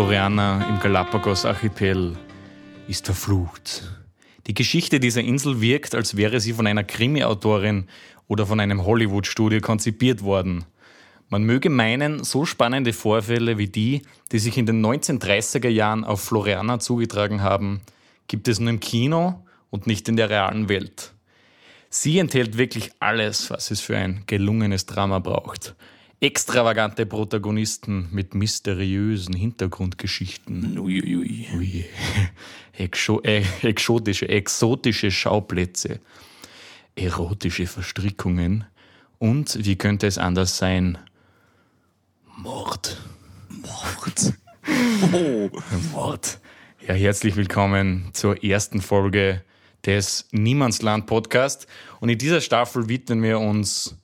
[0.00, 2.16] Floriana im Galapagos-Archipel
[2.88, 3.82] ist verflucht.
[4.46, 7.86] Die Geschichte dieser Insel wirkt, als wäre sie von einer Krimi-Autorin
[8.26, 10.64] oder von einem Hollywood-Studio konzipiert worden.
[11.28, 14.00] Man möge meinen, so spannende Vorfälle wie die,
[14.32, 17.82] die sich in den 1930er Jahren auf Floriana zugetragen haben,
[18.26, 21.12] gibt es nur im Kino und nicht in der realen Welt.
[21.90, 25.74] Sie enthält wirklich alles, was es für ein gelungenes Drama braucht.
[26.22, 30.78] Extravagante Protagonisten mit mysteriösen Hintergrundgeschichten.
[30.78, 31.48] Uiuiui.
[31.56, 31.86] Ui.
[32.74, 35.98] Exo äh, exotische, exotische Schauplätze,
[36.94, 38.66] erotische Verstrickungen
[39.18, 40.98] und, wie könnte es anders sein,
[42.36, 43.00] Mord.
[43.48, 44.34] Mord.
[45.12, 45.50] Oh.
[45.92, 46.38] Mord.
[46.86, 49.42] Ja, herzlich willkommen zur ersten Folge
[49.86, 51.66] des Niemandsland Podcast.
[52.00, 53.96] Und in dieser Staffel widmen wir uns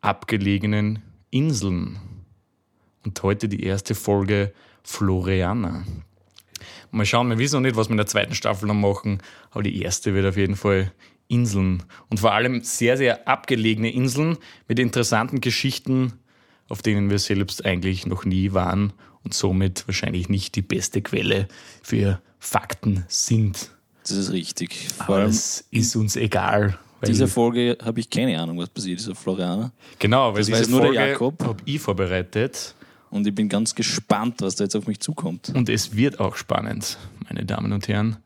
[0.00, 1.98] abgelegenen Inseln.
[3.04, 5.84] Und heute die erste Folge Floriana.
[6.90, 9.18] Mal schauen, wir wissen noch nicht, was wir in der zweiten Staffel noch machen,
[9.50, 10.92] aber die erste wird auf jeden Fall
[11.28, 11.82] Inseln.
[12.08, 16.14] Und vor allem sehr, sehr abgelegene Inseln mit interessanten Geschichten,
[16.68, 21.48] auf denen wir selbst eigentlich noch nie waren und somit wahrscheinlich nicht die beste Quelle
[21.82, 23.70] für Fakten sind.
[24.02, 24.88] Das ist richtig.
[24.88, 26.78] Vor Aber es ist uns egal.
[27.06, 29.70] Dieser Folge habe ich keine Ahnung, was passiert ist auf Floriana.
[29.98, 31.44] genau, weil das diese weiß nur der Folge Jakob.
[31.44, 32.74] habe ich vorbereitet.
[33.10, 35.50] Und ich bin ganz gespannt, was da jetzt auf mich zukommt.
[35.54, 38.18] Und es wird auch spannend, meine Damen und Herren.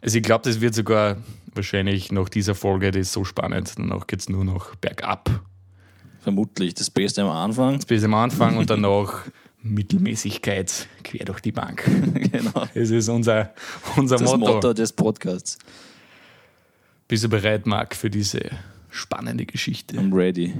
[0.00, 1.16] Also ich glaube, das wird sogar
[1.54, 3.74] wahrscheinlich nach dieser Folge, das ist so spannend.
[3.76, 5.30] Danach geht es nur noch bergab.
[6.20, 7.78] Vermutlich das Beste am Anfang.
[7.86, 9.22] Bis am Anfang und danach
[9.62, 11.84] Mittelmäßigkeit quer durch die Bank.
[12.32, 12.66] genau.
[12.74, 13.52] Das ist unser,
[13.96, 14.54] unser Das Motto.
[14.54, 15.58] Motto des Podcasts.
[17.08, 18.40] Bist du bereit, Marc, für diese
[18.90, 19.96] spannende Geschichte?
[19.96, 20.54] I'm ready.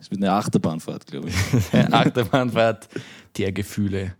[0.00, 1.74] Es wird eine Achterbahnfahrt, glaube ich.
[1.92, 2.88] Achterbahnfahrt
[3.36, 4.14] der Gefühle.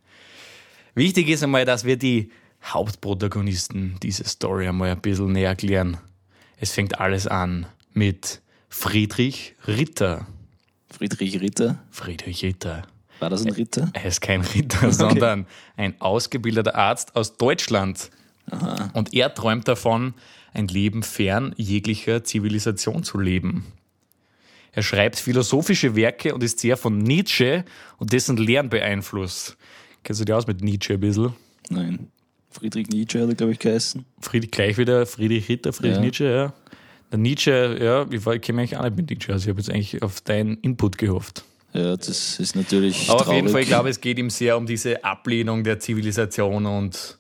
[0.95, 2.31] Wichtig ist einmal, dass wir die
[2.63, 5.97] Hauptprotagonisten dieser Story einmal ein bisschen näher erklären.
[6.59, 7.65] Es fängt alles an
[7.95, 10.27] mit Friedrich Ritter.
[10.91, 11.79] Friedrich Ritter.
[11.91, 12.83] Friedrich Ritter.
[13.21, 13.89] War das ein Ritter?
[13.95, 15.47] Er ist kein Ritter, sondern
[15.79, 18.11] ein ausgebildeter Arzt aus Deutschland.
[18.93, 20.15] Und er träumt davon,
[20.53, 23.67] ein Leben fern jeglicher Zivilisation zu leben.
[24.73, 27.65] Er schreibt philosophische Werke und ist sehr von Nietzsche
[27.99, 29.57] und dessen Lehren beeinflusst.
[30.05, 31.33] Kennst du dich aus mit Nietzsche ein bisschen?
[31.69, 32.09] Nein.
[32.51, 34.05] Friedrich Nietzsche hat er, glaube ich, geheißen.
[34.21, 36.01] Friedrich, gleich wieder Friedrich Ritter, Friedrich Ja.
[36.01, 36.55] Nietzsche, ja.
[37.13, 39.43] Der Nietzsche, ja, ich, ich kenne mich eigentlich auch nicht mit Nietzsche aus.
[39.43, 41.45] Ich habe jetzt eigentlich auf deinen Input gehofft.
[41.73, 43.09] Ja, das ist natürlich.
[43.09, 43.37] Aber auf traurig.
[43.37, 47.19] jeden Fall, ich glaube, es geht ihm sehr um diese Ablehnung der Zivilisation und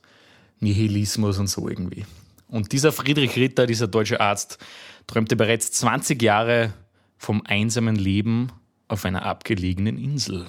[0.60, 2.04] Nihilismus und so irgendwie.
[2.50, 4.58] Und dieser Friedrich Ritter, dieser deutsche Arzt,
[5.06, 6.72] träumte bereits 20 Jahre
[7.16, 8.50] vom einsamen Leben
[8.88, 10.46] auf einer abgelegenen Insel.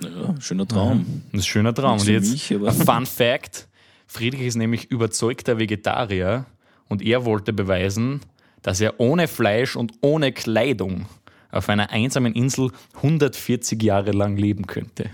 [0.00, 1.22] Ja, schöner Traum.
[1.30, 2.00] Das ist ein schöner Traum.
[2.00, 3.68] Und jetzt mich, ein Fun Fact:
[4.06, 6.46] Friedrich ist nämlich überzeugter Vegetarier
[6.88, 8.20] und er wollte beweisen,
[8.62, 11.06] dass er ohne Fleisch und ohne Kleidung
[11.50, 15.10] auf einer einsamen Insel 140 Jahre lang leben könnte.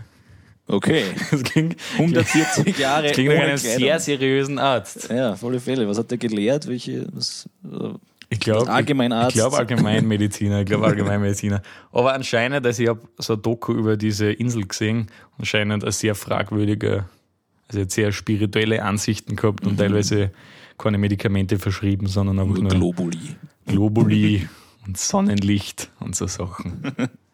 [0.71, 1.05] Okay.
[1.31, 3.79] Das klingt, 140 Jahre klingt nach einem Kleidung.
[3.81, 5.09] sehr seriösen Arzt.
[5.11, 5.89] Ja, volle Fälle.
[5.89, 6.69] Was hat er gelehrt?
[6.69, 7.07] Welche?
[7.13, 7.91] Was, äh,
[8.29, 9.35] Ich glaube, Allgemeinarzt.
[9.37, 10.61] Ich glaube Allgemeinmediziner.
[10.61, 11.63] Ich glaube Allgemeinmediziner.
[11.93, 16.15] Aber anscheinend, also ich habe so ein Doku über diese Insel gesehen, anscheinend ein sehr
[16.15, 17.09] fragwürdiger,
[17.69, 20.31] also sehr spirituelle Ansichten gehabt und teilweise
[20.79, 23.37] keine Medikamente verschrieben, sondern einfach nur Globuli.
[23.67, 24.49] Globuli
[24.87, 26.83] und Sonnenlicht und so Sachen.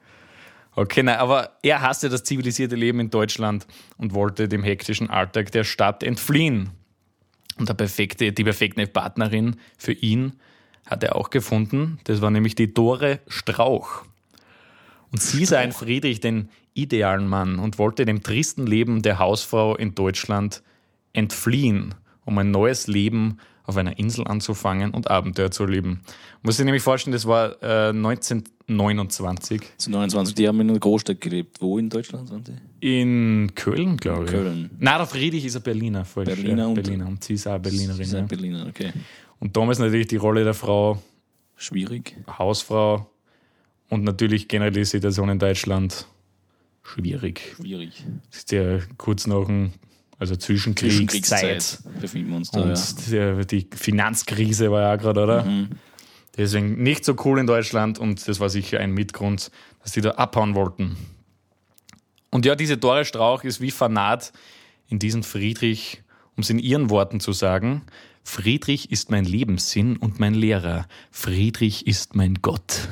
[0.79, 5.51] Okay, nein, aber er hasste das zivilisierte Leben in Deutschland und wollte dem hektischen Alltag
[5.51, 6.69] der Stadt entfliehen.
[7.59, 10.35] Und perfekte, die perfekte Partnerin für ihn
[10.85, 11.99] hat er auch gefunden.
[12.05, 14.05] Das war nämlich die Dore Strauch.
[15.11, 19.77] Und sie sah in Friedrich den idealen Mann und wollte dem tristen Leben der Hausfrau
[19.77, 20.63] in Deutschland
[21.15, 21.95] entfliehen,
[22.27, 26.01] um ein neues Leben auf einer Insel anzufangen und Abenteuer zu leben.
[26.43, 27.89] Muss ich nämlich vorstellen, das war äh,
[28.69, 31.61] 1929 Zu 29, die haben in einer Großstadt gelebt.
[31.61, 32.53] Wo in Deutschland waren die?
[32.81, 34.31] in Köln, glaube ich.
[34.31, 34.71] Köln.
[34.79, 36.27] Nein, der Friedrich ist ein Berliner, falsch.
[36.29, 37.07] Berliner ja, und- Berliner.
[37.09, 37.97] Und sie ist auch Berlinerin.
[37.97, 38.09] Sie Ja.
[38.09, 38.93] sind Berliner, okay.
[39.41, 41.03] Und damals natürlich die Rolle der Frau
[41.57, 42.17] Schwierig.
[42.39, 43.11] Hausfrau
[43.89, 46.07] und natürlich generell die Situation in Deutschland
[46.83, 47.55] schwierig.
[47.57, 48.05] Schwierig.
[48.31, 49.73] Das ist ja kurz nach dem,
[50.19, 51.79] also Zwischenkriegszeit.
[52.01, 53.45] befinden wir uns da, Und ja.
[53.45, 55.45] die Finanzkrise war ja auch gerade, oder?
[55.45, 55.71] Mhm.
[56.37, 59.51] Deswegen nicht so cool in Deutschland und das war sicher ein Mitgrund,
[59.83, 60.97] dass die da abhauen wollten.
[62.31, 64.33] Und ja, diese Dore Strauch ist wie Fanat
[64.89, 66.03] in diesen Friedrich,
[66.37, 67.83] um es in ihren Worten zu sagen.
[68.23, 70.87] Friedrich ist mein Lebenssinn und mein Lehrer.
[71.11, 72.89] Friedrich ist mein Gott.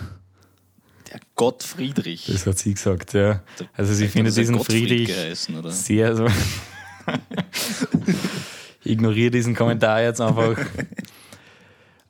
[1.13, 2.27] Der Gott Friedrich.
[2.27, 3.43] Das hat sie gesagt, ja.
[3.75, 6.27] Also sie findet diesen Gottfried Friedrich sehr so.
[8.85, 10.57] Ich ignoriere diesen Kommentar jetzt einfach.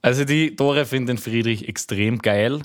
[0.03, 2.63] Also die Dore finden den Friedrich extrem geil.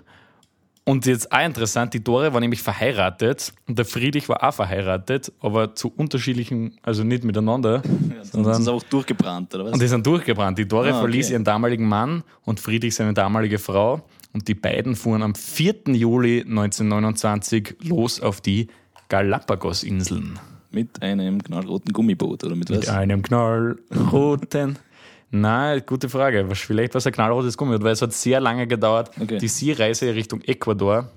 [0.83, 5.31] Und jetzt auch interessant, die Dore war nämlich verheiratet und der Friedrich war auch verheiratet,
[5.39, 9.73] aber zu unterschiedlichen, also nicht miteinander, Dann sondern sind auch durchgebrannt, oder was?
[9.73, 10.57] und die sind durchgebrannt.
[10.57, 10.99] Die Dore Ah, okay.
[11.01, 14.01] verließ ihren damaligen Mann und Friedrich seine damalige Frau.
[14.33, 15.75] Und die beiden fuhren am 4.
[15.93, 18.67] Juli 1929 los auf die
[19.09, 20.39] Galapagos-Inseln.
[20.71, 22.79] Mit einem knallroten Gummiboot, oder mit was?
[22.79, 24.77] Mit einem knallroten.
[25.31, 26.49] Nein, gute Frage.
[26.49, 29.11] Was- Vielleicht war es ein knallrotes Gummiboot, weil es hat sehr lange gedauert.
[29.19, 29.37] Okay.
[29.37, 31.09] Die Seereise Richtung Ecuador.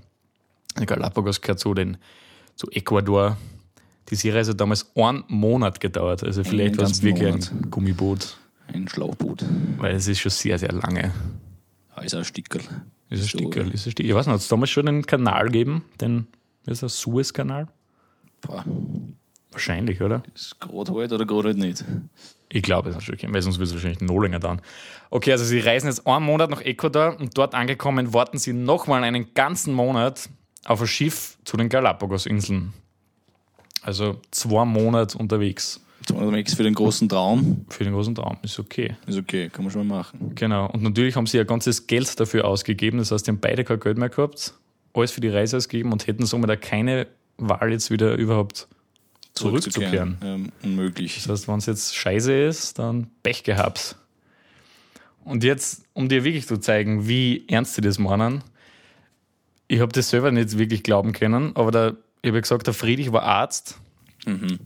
[0.87, 1.97] Galapagos gehört zu, den,
[2.57, 3.37] zu Ecuador.
[4.09, 6.25] Die Seereise hat damals einen Monat gedauert.
[6.25, 7.53] Also vielleicht war es wirklich Monat.
[7.53, 8.37] ein Gummiboot,
[8.69, 9.45] Ein Schlauchboot.
[9.79, 11.13] weil es ist schon sehr, sehr lange.
[11.95, 12.63] Ah, ist ein Stickerl.
[12.63, 12.71] Ist
[13.11, 14.11] ein So, Stickerl, ist ein Stickerl.
[14.11, 15.85] Ich weiß nicht, hat es damals schon einen Kanal gegeben?
[16.01, 16.27] Den,
[16.65, 17.69] wie ist das, Suezkanal?
[18.41, 18.65] Boah,
[19.53, 20.23] Wahrscheinlich, oder?
[20.35, 21.85] ist gerade halt oder gerade halt nicht.
[22.49, 24.61] Ich glaube, es hat schon gegeben, weil sonst wird es wahrscheinlich noch länger dauern.
[25.11, 29.05] Okay, also sie reisen jetzt einen Monat nach Ecuador und dort angekommen warten sie nochmal
[29.05, 30.29] einen ganzen Monat
[30.65, 32.73] auf ein Schiff zu den Galapagos-Inseln.
[33.83, 35.81] Also zwei Monate unterwegs.
[36.07, 37.65] 200 Max für den großen Traum.
[37.69, 38.97] Für den großen Traum ist okay.
[39.07, 40.33] Ist okay, kann man schon mal machen.
[40.35, 40.67] Genau.
[40.71, 42.99] Und natürlich haben sie ihr ganzes Geld dafür ausgegeben.
[42.99, 44.55] Das heißt, die haben beide kein Geld mehr gehabt.
[44.95, 47.07] Alles für die Reise ausgegeben und hätten somit auch keine
[47.39, 48.69] Wahl, jetzt wieder überhaupt
[49.34, 50.19] zurückzukehren.
[50.23, 51.14] Ähm, unmöglich.
[51.17, 53.96] Das heißt, wenn es jetzt scheiße ist, dann Pech gehabt.
[55.25, 58.43] Und jetzt, um dir wirklich zu zeigen, wie ernst sie das meinen,
[59.69, 62.75] ich habe das selber nicht wirklich glauben können, aber der, ich habe ja gesagt, der
[62.75, 63.79] Friedrich war Arzt
[64.25, 64.58] Mhm.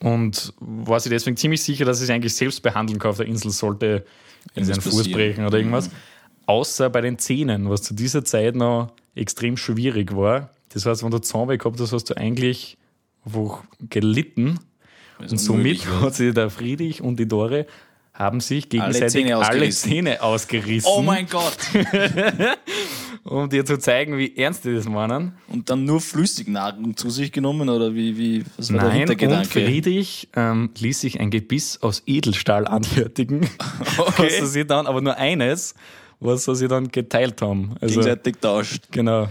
[0.00, 3.26] und war sich deswegen ziemlich sicher, dass er sich eigentlich selbst behandeln kann auf der
[3.26, 4.04] Insel, sollte
[4.54, 5.90] Irgendwas seinen Fuß brechen oder irgendwas.
[6.46, 10.50] Außer bei den Zähnen, was zu dieser Zeit noch extrem schwierig war.
[10.70, 12.78] Das heißt, wenn du Zahnweh gehabt hast, hast du eigentlich
[13.28, 14.58] einfach gelitten.
[15.18, 17.66] Und somit hat sich der Friedrich und die Dore
[18.14, 19.90] haben sich gegenseitig Zähne alle ausgerissen.
[19.90, 21.56] Zähne ausgerissen, Oh mein Gott!
[23.24, 25.32] um dir zu zeigen, wie ernst die das meinen.
[25.46, 29.08] Und dann nur Flüssignahrung zu sich genommen oder wie, wie was war der Nein, und
[29.10, 29.48] Hintergedanke?
[29.48, 33.48] Friedrich ähm, ließ sich ein Gebiss aus Edelstahl anfertigen,
[34.16, 35.74] was sie dann, aber nur eines,
[36.18, 37.76] was sie dann geteilt haben.
[37.80, 38.84] Also, Gegenseitig tauscht.
[38.90, 39.28] genau.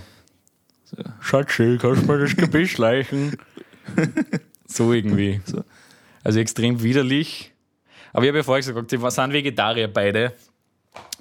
[1.20, 3.38] Schatzi, kannst du mal das Gebiss leichen?
[4.68, 5.42] so irgendwie.
[5.46, 5.64] So.
[6.24, 7.54] Also extrem widerlich.
[8.14, 10.34] Aber ich habe ja vorher gesagt, die sind Vegetarier beide.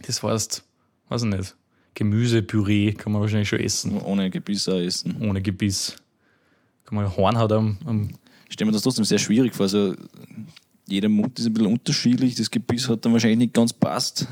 [0.02, 0.64] Das heißt,
[1.08, 1.56] weiß ich nicht,
[1.94, 5.16] Gemüsepüree kann man wahrscheinlich schon essen, Ohne Gebiss auch essen.
[5.20, 5.96] ohne Gebiss.
[6.84, 8.10] Kann man Horn hat am, am
[8.48, 9.64] Ich stelle mir das trotzdem sehr schwierig vor.
[9.64, 9.94] Also,
[10.86, 12.34] jeder Mund ist ein bisschen unterschiedlich.
[12.36, 14.28] Das Gebiss hat dann wahrscheinlich nicht ganz passt.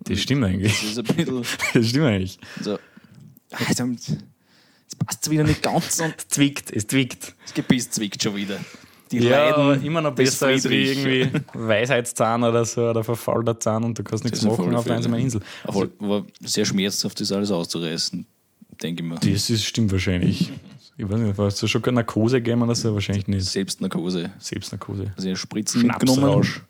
[0.00, 0.72] Das stimmt eigentlich.
[0.72, 1.42] Das ist ein bisschen
[1.74, 2.38] Das stimmt eigentlich.
[2.62, 2.78] so.
[3.52, 3.74] ah,
[4.90, 7.34] Jetzt passt es wieder nicht ganz und Es zwickt, es zwickt.
[7.44, 8.58] das Gebiss zwickt schon wieder.
[9.10, 13.84] Die Ja, Leiden immer noch besser als wie irgendwie Weisheitszahn oder so oder verfaulter Zahn
[13.84, 15.40] und du kannst nichts machen auf einer einsamen Insel.
[15.64, 18.26] Aber war sehr schmerzhaft, das alles auszureißen,
[18.82, 19.14] denke ich mir.
[19.16, 20.52] Das ist, stimmt wahrscheinlich.
[20.98, 22.92] Ich weiß nicht, hast du schon keine Narkose gegeben oder so?
[22.92, 23.46] Wahrscheinlich nicht.
[23.46, 24.30] Selbstnarkose.
[24.38, 25.12] Selbstnarkose.
[25.16, 26.18] Also Spritzen mitgenommen.
[26.20, 26.62] Schnapsrausch.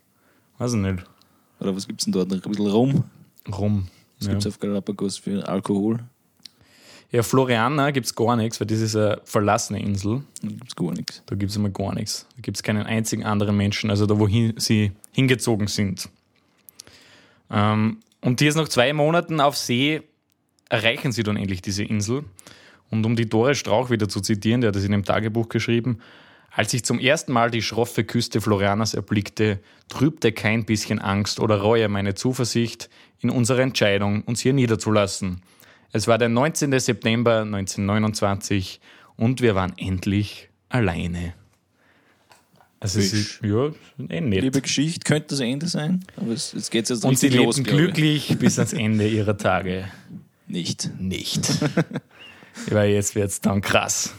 [0.58, 1.04] Weiß ich nicht.
[1.60, 2.30] Oder was gibt es denn dort?
[2.32, 3.04] Ein bisschen Rum.
[3.50, 3.88] Rum.
[4.18, 4.32] Was Ja.
[4.34, 6.00] gibt es auf Galapagos für Alkohol?
[7.10, 10.22] Ja, Floriana gibt es gar nichts, weil das ist eine verlassene Insel.
[10.42, 11.22] Da gibt es gar nichts.
[11.26, 12.26] Da gibt es immer gar nichts.
[12.36, 16.10] Da gibt es keinen einzigen anderen Menschen, also da, wohin sie hingezogen sind.
[17.50, 20.02] Ähm, und jetzt nach zwei Monaten auf See
[20.68, 22.24] erreichen sie dann endlich diese Insel.
[22.90, 26.00] Und um die Doris Strauch wieder zu zitieren, der hat das in dem Tagebuch geschrieben,
[26.50, 31.60] als ich zum ersten Mal die schroffe Küste Florianas erblickte, trübte kein bisschen Angst oder
[31.60, 35.42] Reue meine Zuversicht in unsere Entscheidung, uns hier niederzulassen.
[35.92, 36.78] Es war der 19.
[36.78, 38.80] September 1929
[39.16, 41.34] und wir waren endlich alleine.
[42.80, 43.70] Also es ist, ja,
[44.08, 44.42] eh nett.
[44.42, 47.46] Liebe Geschichte, könnte das Ende sein, aber es, jetzt geht es jetzt und sie lebten
[47.46, 47.64] los, ich.
[47.64, 49.88] glücklich bis ans Ende ihrer Tage.
[50.46, 50.90] Nicht.
[51.00, 51.48] Nicht.
[52.70, 54.14] Weil jetzt wird es dann krass.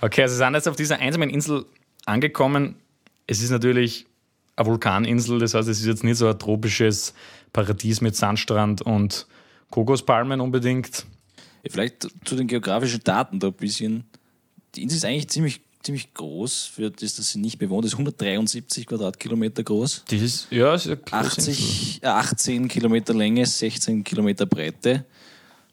[0.00, 1.64] Okay, also sie sind jetzt auf dieser einsamen Insel
[2.04, 2.76] angekommen.
[3.26, 4.06] Es ist natürlich
[4.54, 7.12] eine Vulkaninsel, das heißt, es ist jetzt nicht so ein tropisches
[7.52, 9.26] Paradies mit Sandstrand und
[9.70, 11.06] Kokospalmen unbedingt.
[11.68, 14.04] Vielleicht zu den geografischen Daten da ein bisschen.
[14.74, 17.92] Die Insel ist eigentlich ziemlich, ziemlich groß, für das, dass sie nicht bewohnt ist.
[17.92, 20.04] 173 Quadratkilometer groß.
[20.08, 21.52] Das ist, ja, ist eine große Insel.
[21.54, 25.04] 80, äh, 18 Kilometer Länge, 16 Kilometer Breite.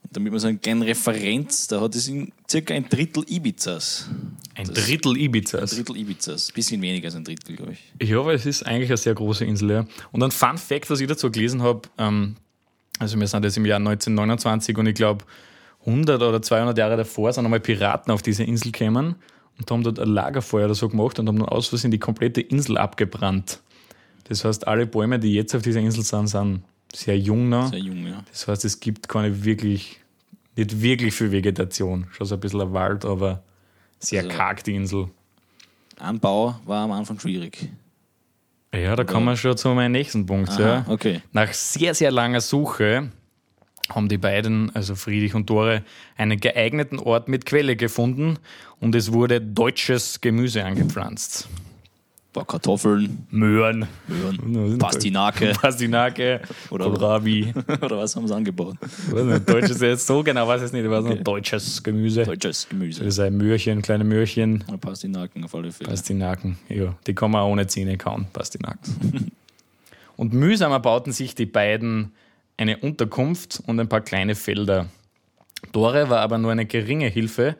[0.02, 2.10] Und damit man so einen kleinen Referenz, da hat es
[2.50, 4.08] circa ein Drittel Ibizas.
[4.54, 5.70] Ein Drittel Ein Ibizas.
[5.70, 6.52] Drittel Ibizas.
[6.52, 8.08] Bisschen weniger als ein Drittel, glaube ich.
[8.08, 9.70] Ja, aber es ist eigentlich eine sehr große Insel.
[9.70, 9.86] Ja.
[10.12, 12.36] Und ein Fun Fact, was ich dazu gelesen habe, ähm,
[12.98, 15.24] also wir sind jetzt im Jahr 1929 und ich glaube
[15.86, 19.16] 100 oder 200 Jahre davor sind einmal Piraten auf diese Insel gekommen
[19.58, 22.40] und haben dort ein Lagerfeuer oder so gemacht und haben dann aus Versehen die komplette
[22.40, 23.60] Insel abgebrannt.
[24.24, 26.62] Das heißt, alle Bäume, die jetzt auf dieser Insel sind, sind
[26.94, 27.68] sehr jung noch.
[27.70, 28.24] Sehr jung, ja.
[28.30, 30.00] Das heißt, es gibt keine wirklich,
[30.56, 32.06] nicht wirklich viel Vegetation.
[32.12, 33.42] Schon so ein bisschen ein Wald, aber
[33.98, 35.08] sehr Also- karg die Insel.
[35.98, 37.68] Anbau war am Anfang schwierig.
[38.74, 40.50] Ja, da kommen wir schon zu meinem nächsten Punkt.
[40.50, 40.84] Aha, ja.
[40.88, 41.20] okay.
[41.32, 43.10] Nach sehr, sehr langer Suche
[43.88, 45.84] haben die beiden, also Friedrich und Dore,
[46.16, 48.38] einen geeigneten Ort mit Quelle gefunden
[48.80, 51.48] und es wurde deutsches Gemüse angepflanzt.
[52.34, 57.54] Paar Kartoffeln, Möhren, Möhren, Pastinake Pastinake Oder- Kohlrabi.
[57.80, 58.76] oder was haben sie angebaut?
[59.46, 61.20] Deutsches jetzt so genau weiß ich es nicht, aber okay.
[61.22, 62.24] deutsches Gemüse.
[62.24, 63.04] Deutsches Gemüse.
[63.04, 65.90] Das sind Möhrchen, kleine Möhrchen, Oder Pastinaken auf alle Fälle.
[65.90, 66.58] Pastinaken.
[66.68, 69.30] Ja, die kann man auch ohne Zähne kauen, Pastinaken.
[70.16, 72.10] und mühsam erbauten sich die beiden
[72.56, 74.88] eine Unterkunft und ein paar kleine Felder.
[75.70, 77.54] Dore war aber nur eine geringe Hilfe,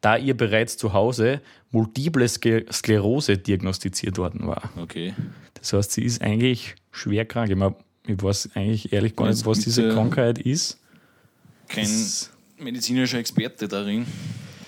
[0.00, 1.40] da ihr bereits zu Hause
[1.76, 4.70] multiple Sklerose diagnostiziert worden war.
[4.80, 5.14] Okay.
[5.54, 7.50] Das heißt, sie ist eigentlich schwer krank.
[7.50, 7.74] Ich, mein,
[8.06, 10.78] ich weiß eigentlich ehrlich gar nicht, was diese Krankheit ist.
[11.68, 14.06] Kein Das- medizinischer Experte darin,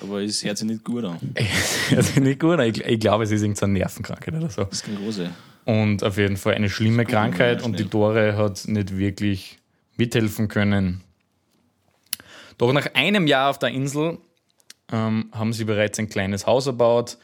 [0.03, 1.19] aber es hört sich nicht gut an.
[1.97, 2.61] also nicht gut.
[2.61, 4.67] Ich, ich glaube, es ist irgendeine Nervenkrankheit oder so.
[4.73, 5.31] Sklerose.
[5.65, 7.85] Und auf jeden Fall eine schlimme Krankheit und die.
[7.89, 9.59] Dore hat nicht wirklich
[9.97, 11.03] mithelfen können.
[12.59, 14.19] Doch nach einem Jahr auf der Insel
[14.93, 17.19] ähm, haben sie bereits ein kleines Haus erbaut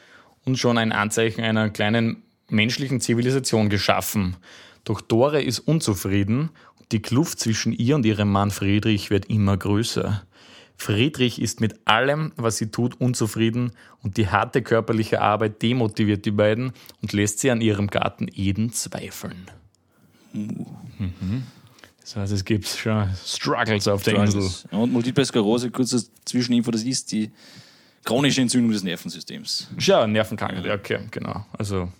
[0.45, 4.37] und schon ein Anzeichen einer kleinen menschlichen Zivilisation geschaffen.
[4.83, 9.57] Doch Dore ist unzufrieden und die Kluft zwischen ihr und ihrem Mann Friedrich wird immer
[9.57, 10.23] größer.
[10.77, 13.71] Friedrich ist mit allem, was sie tut, unzufrieden
[14.03, 18.73] und die harte körperliche Arbeit demotiviert die beiden und lässt sie an ihrem Garten Eden
[18.73, 19.49] zweifeln.
[20.33, 21.43] Mhm.
[22.05, 24.47] Das heißt, es gibt schon Struggles auf der Insel.
[24.69, 27.31] Und Multiple Sklerose, kurze Zwischeninfo, das ist die
[28.03, 29.69] chronische Entzündung des Nervensystems.
[29.79, 31.47] Ja, Nervenkrankheit, ja, okay, genau.
[31.57, 31.91] Also,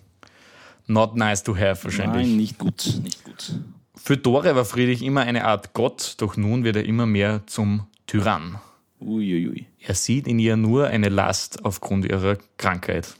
[0.86, 2.24] not nice to have wahrscheinlich.
[2.24, 3.58] Nein, nicht gut, nicht gut.
[3.96, 7.88] Für Dore war Friedrich immer eine Art Gott, doch nun wird er immer mehr zum
[8.06, 8.60] Tyrann.
[9.00, 9.66] Uiuiui.
[9.80, 13.16] Er sieht in ihr nur eine Last aufgrund ihrer Krankheit.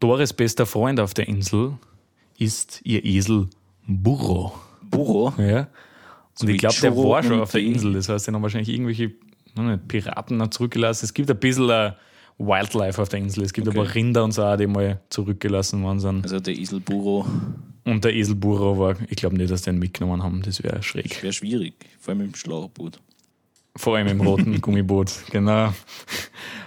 [0.00, 1.78] Dores bester Freund auf der Insel
[2.36, 3.48] ist ihr Esel
[3.86, 4.52] Burro.
[4.82, 5.32] Burro.
[5.38, 5.68] Ja.
[6.40, 7.92] Und wie ich glaube, der war schon und auf der Insel.
[7.94, 9.12] Das heißt, den haben wahrscheinlich irgendwelche
[9.56, 11.04] nicht, Piraten noch zurückgelassen.
[11.04, 11.92] Es gibt ein bisschen äh,
[12.38, 13.44] Wildlife auf der Insel.
[13.44, 13.78] Es gibt Okay.
[13.78, 16.24] aber Rinder und so, auch, die mal zurückgelassen worden sind.
[16.24, 17.24] Also der Esel Burro
[17.84, 20.42] Und der Esel Burro war, ich glaube nicht, dass die ihn mitgenommen haben.
[20.42, 21.22] Das wäre schräg.
[21.22, 23.00] wäre schwierig, vor allem im Schlauchboot.
[23.76, 25.72] Vor allem im roten Gummiboot, genau.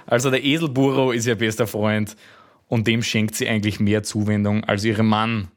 [0.05, 2.15] Also der Eselburro ist ihr bester Freund
[2.67, 5.49] und dem schenkt sie eigentlich mehr Zuwendung als ihrem Mann.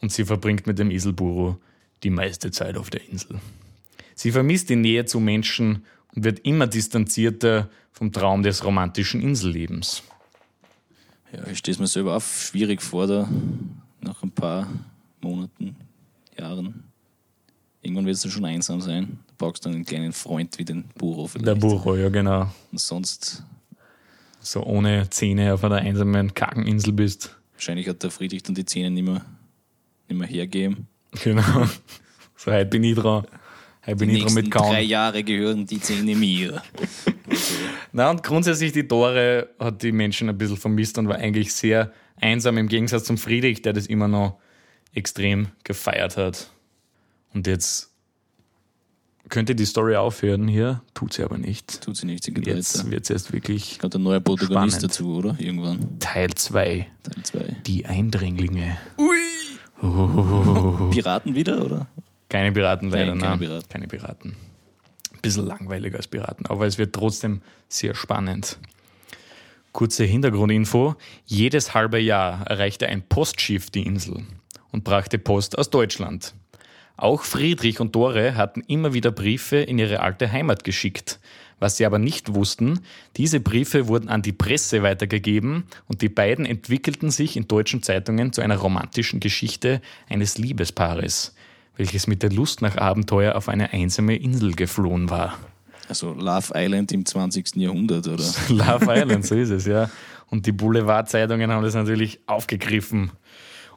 [0.00, 1.58] Und sie verbringt mit dem Eselburro
[2.02, 3.40] die meiste Zeit auf der Insel.
[4.14, 10.02] Sie vermisst die Nähe zu Menschen und wird immer distanzierter vom Traum des romantischen Insellebens.
[11.32, 13.28] Ja, ich stehe es mir selber auch schwierig vor, da
[14.00, 14.68] nach ein paar
[15.20, 15.76] Monaten,
[16.38, 16.84] Jahren.
[17.82, 19.18] Irgendwann wird es dann schon einsam sein.
[19.28, 21.46] Du brauchst dann einen kleinen Freund wie den Burro vielleicht.
[21.46, 22.50] Der Burro, ja genau.
[22.72, 23.42] Und sonst,
[24.40, 27.36] So ohne Zähne auf einer einsamen, kargen Insel bist.
[27.54, 29.24] wahrscheinlich hat der Friedrich dann die Zähne nicht mehr,
[30.08, 30.86] nicht mehr hergeben.
[31.22, 31.66] Genau.
[32.36, 33.26] So, heute bin ich dran.
[33.86, 34.70] Heute bin ich dran mit Kauen.
[34.72, 36.62] drei Jahre gehören die Zähne mir.
[37.92, 41.92] Na, und grundsätzlich die Dore hat die Menschen ein bisschen vermisst und war eigentlich sehr
[42.20, 44.38] einsam im Gegensatz zum Friedrich, der das immer noch
[44.94, 46.50] extrem gefeiert hat.
[47.34, 47.90] Und jetzt
[49.28, 51.82] könnte die Story aufhören hier, tut sie aber nicht.
[51.82, 54.82] Tut sie nicht, sie geht Jetzt wird es erst wirklich Kommt ein neuer Protagonist Spannend.
[54.84, 55.36] dazu, oder?
[55.38, 55.98] Irgendwann.
[55.98, 57.56] Teil 2, Teil 2.
[57.66, 58.78] die Eindringlinge.
[59.80, 61.86] Piraten wieder, oder?
[62.28, 63.38] Keine Piraten leider, Nein, keine nein.
[63.38, 63.68] Piraten.
[63.68, 64.36] Keine Piraten.
[65.12, 68.58] Ein bisschen langweiliger als Piraten, aber es wird trotzdem sehr spannend.
[69.72, 70.96] Kurze Hintergrundinfo.
[71.26, 74.24] Jedes halbe Jahr erreichte ein Postschiff die Insel
[74.72, 76.34] und brachte Post aus Deutschland.
[76.98, 81.20] Auch Friedrich und Dore hatten immer wieder Briefe in ihre alte Heimat geschickt.
[81.60, 82.80] Was sie aber nicht wussten,
[83.16, 88.32] diese Briefe wurden an die Presse weitergegeben und die beiden entwickelten sich in deutschen Zeitungen
[88.32, 91.36] zu einer romantischen Geschichte eines Liebespaares,
[91.76, 95.38] welches mit der Lust nach Abenteuer auf eine einsame Insel geflohen war.
[95.88, 97.56] Also Love Island im 20.
[97.56, 98.24] Jahrhundert, oder?
[98.48, 99.88] Love Island, so ist es, ja.
[100.30, 103.12] Und die Boulevardzeitungen haben das natürlich aufgegriffen.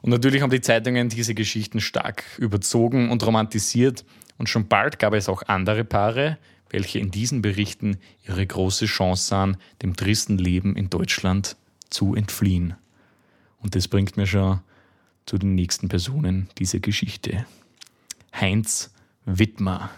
[0.02, 4.04] Und natürlich haben die Zeitungen diese Geschichten stark überzogen und romantisiert.
[4.36, 6.38] Und schon bald gab es auch andere Paare,
[6.70, 11.56] welche in diesen Berichten ihre große Chance sahen, dem tristen Leben in Deutschland
[11.88, 12.74] zu entfliehen.
[13.60, 14.60] Und das bringt mir schon
[15.24, 17.46] zu den nächsten Personen dieser Geschichte.
[18.34, 18.92] Heinz
[19.24, 19.90] Wittmer.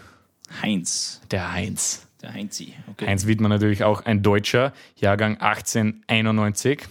[0.61, 1.21] Heinz.
[1.31, 2.05] Der Heinz.
[2.21, 2.73] Der Heinzi.
[2.91, 3.07] Okay.
[3.07, 6.83] Heinz Wittmann natürlich auch ein Deutscher, Jahrgang 1891.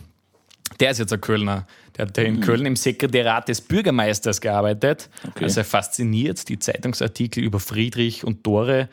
[0.80, 1.66] Der ist jetzt ein Kölner.
[1.96, 5.10] Der hat in Köln im Sekretariat des Bürgermeisters gearbeitet.
[5.28, 5.44] Okay.
[5.44, 8.88] Also er fasziniert die Zeitungsartikel über Friedrich und Dore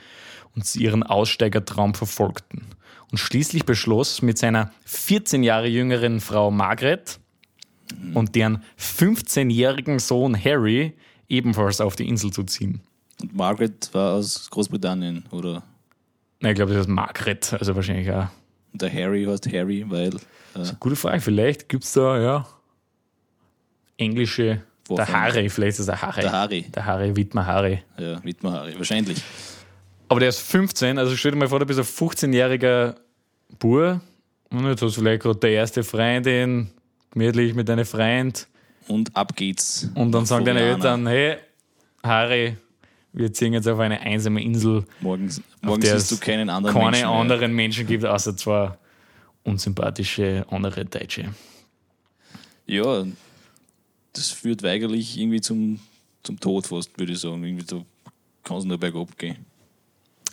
[0.56, 2.68] und sie ihren Aussteigertraum verfolgten.
[3.12, 7.20] Und schließlich beschloss mit seiner 14 Jahre jüngeren Frau Margaret
[8.14, 10.94] und deren 15-jährigen Sohn Harry
[11.28, 12.82] ebenfalls auf die Insel zu ziehen.
[13.22, 15.64] Und Margaret war aus Großbritannien, oder?
[16.40, 18.28] Na, ich glaube, das ist Margaret, also wahrscheinlich auch.
[18.74, 20.16] Und der Harry heißt Harry, weil
[20.56, 22.48] äh, Gute Frage, vielleicht gibt es da, ja,
[24.02, 24.62] englische, der
[24.98, 25.14] Vorfahren.
[25.14, 26.22] Harry, vielleicht ist es der Harry.
[26.22, 26.62] der Harry.
[26.76, 27.82] Der Harry, Wittmer Harry.
[27.98, 29.22] Ja, Wittmer Harry, wahrscheinlich.
[30.10, 32.96] Aber der ist 15, also stell dir mal vor, du bist ein 15-jähriger
[33.60, 34.02] Bur
[34.50, 36.70] und jetzt hast du vielleicht gerade der erste Freundin,
[37.12, 38.48] gemütlich mit deinem Freund
[38.90, 39.90] Und ab geht's.
[39.96, 40.60] und dann sagen deine.
[40.62, 41.38] Eltern, hey,
[42.04, 42.58] Harry,
[43.14, 46.74] wir ziehen jetzt auf eine einsame Insel, Morgens, morgens der siehst du es keinen anderen
[46.74, 47.20] keine Menschen mehr.
[47.20, 48.78] anderen Menschen gibt, außer zwar
[49.44, 51.30] unsympathische andere Deutsche.
[52.66, 53.04] Ja,
[54.14, 55.80] das führt weigerlich irgendwie zum,
[56.24, 57.44] zum Tod fast, würde ich sagen.
[57.44, 57.84] Irgendwie da
[58.44, 59.46] kann es nur bergab gehen.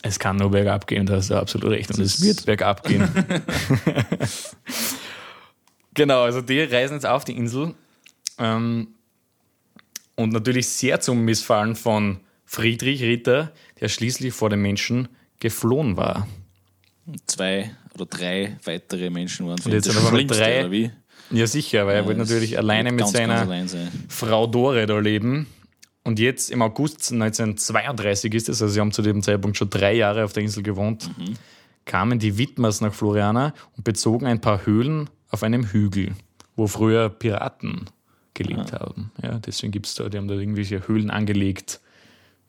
[0.02, 1.90] Es kann nur bergab gehen, da hast du absolut recht.
[1.90, 3.08] Und es wird bergab gehen.
[5.94, 7.74] genau, also die reisen jetzt auf die Insel.
[8.38, 8.88] Ähm,
[10.14, 15.08] und natürlich sehr zum Missfallen von Friedrich Ritter, der schließlich vor den Menschen
[15.40, 16.28] geflohen war.
[17.26, 20.92] Zwei oder drei weitere Menschen waren Und jetzt sind aber noch Schlimmste, drei.
[21.30, 23.88] Ja, sicher, weil er wollte natürlich alleine mit ganz, ganz seiner allein sein.
[24.08, 25.46] Frau Dore da leben.
[26.04, 29.92] Und jetzt im August 1932 ist es, also sie haben zu dem Zeitpunkt schon drei
[29.94, 31.10] Jahre auf der Insel gewohnt,
[31.84, 36.12] kamen die Widmers nach Floriana und bezogen ein paar Höhlen auf einem Hügel,
[36.56, 37.90] wo früher Piraten
[38.32, 39.10] gelebt haben.
[39.22, 41.80] Ja, deswegen gibt es da, die haben da irgendwelche Höhlen angelegt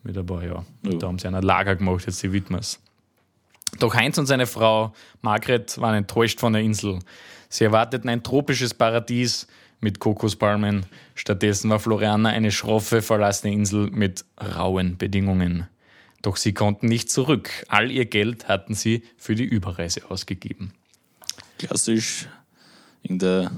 [0.04, 0.64] mit ein paar, ja.
[0.84, 1.00] Und Ja.
[1.00, 2.80] da haben sie ein Lager gemacht, jetzt die Widmers.
[3.80, 7.00] Doch Heinz und seine Frau Margret waren enttäuscht von der Insel.
[7.50, 9.48] Sie erwarteten ein tropisches Paradies
[9.82, 10.86] mit Kokospalmen.
[11.16, 15.68] Stattdessen war Floriana eine schroffe, verlassene Insel mit rauen Bedingungen.
[16.22, 17.50] Doch sie konnten nicht zurück.
[17.68, 20.74] All ihr Geld hatten sie für die Überreise ausgegeben.
[21.58, 22.28] Klassisch
[23.02, 23.52] in der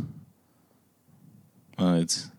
[1.78, 2.32] ah, jetzt,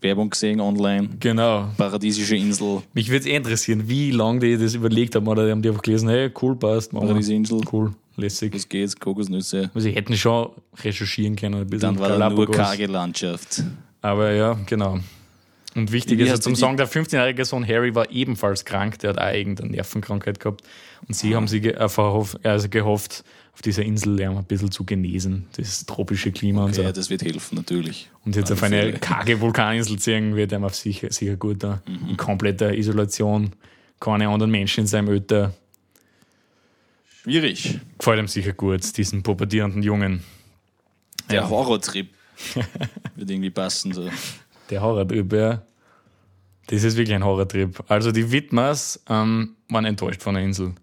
[0.00, 1.08] Werbung gesehen online.
[1.20, 1.70] Genau.
[1.76, 2.82] Paradiesische Insel.
[2.92, 5.26] Mich würde es eh interessieren, wie lange die das überlegt haben.
[5.26, 6.92] Oder haben die einfach gelesen, hey, cool, passt.
[6.92, 7.60] Paradiesische Insel.
[7.72, 8.54] Cool, lässig.
[8.54, 8.98] Was geht's?
[8.98, 9.70] Kokosnüsse.
[9.74, 10.50] Also, sie hätten schon
[10.82, 11.54] recherchieren können.
[11.54, 13.62] Ein bisschen Dann war da nur karge Landschaft.
[14.02, 15.00] Aber ja, genau.
[15.74, 19.18] Und wichtig ist ja zum Sagen, der 15-jährige Sohn Harry war ebenfalls krank, der hat
[19.18, 20.62] auch irgendeine Nervenkrankheit gehabt.
[21.06, 25.46] Und sie haben sie ge äh, also gehofft, auf dieser Insel ein bisschen zu genesen,
[25.56, 26.82] das tropische Klima und so.
[26.82, 28.10] Ja, das wird helfen, natürlich.
[28.24, 31.82] Und jetzt auf eine karge Vulkaninsel ziehen, wird ihm auf sicher, sicher gut da.
[31.86, 32.10] Mhm.
[32.10, 33.52] In kompletter Isolation,
[33.98, 35.54] keine anderen Menschen in seinem Öter.
[37.26, 37.80] Schwierig.
[37.98, 40.22] Gefällt ihm sicher gut, diesen pubertierenden Jungen.
[41.28, 41.48] Der Ja.
[41.50, 42.08] Horrortrip
[43.16, 43.92] wird irgendwie passen.
[43.92, 44.08] So.
[44.70, 45.62] Der Horrortrip, ja.
[46.68, 47.82] Das ist wirklich ein Horrortrip.
[47.88, 50.74] Also die Widmers ähm, waren enttäuscht von der Insel.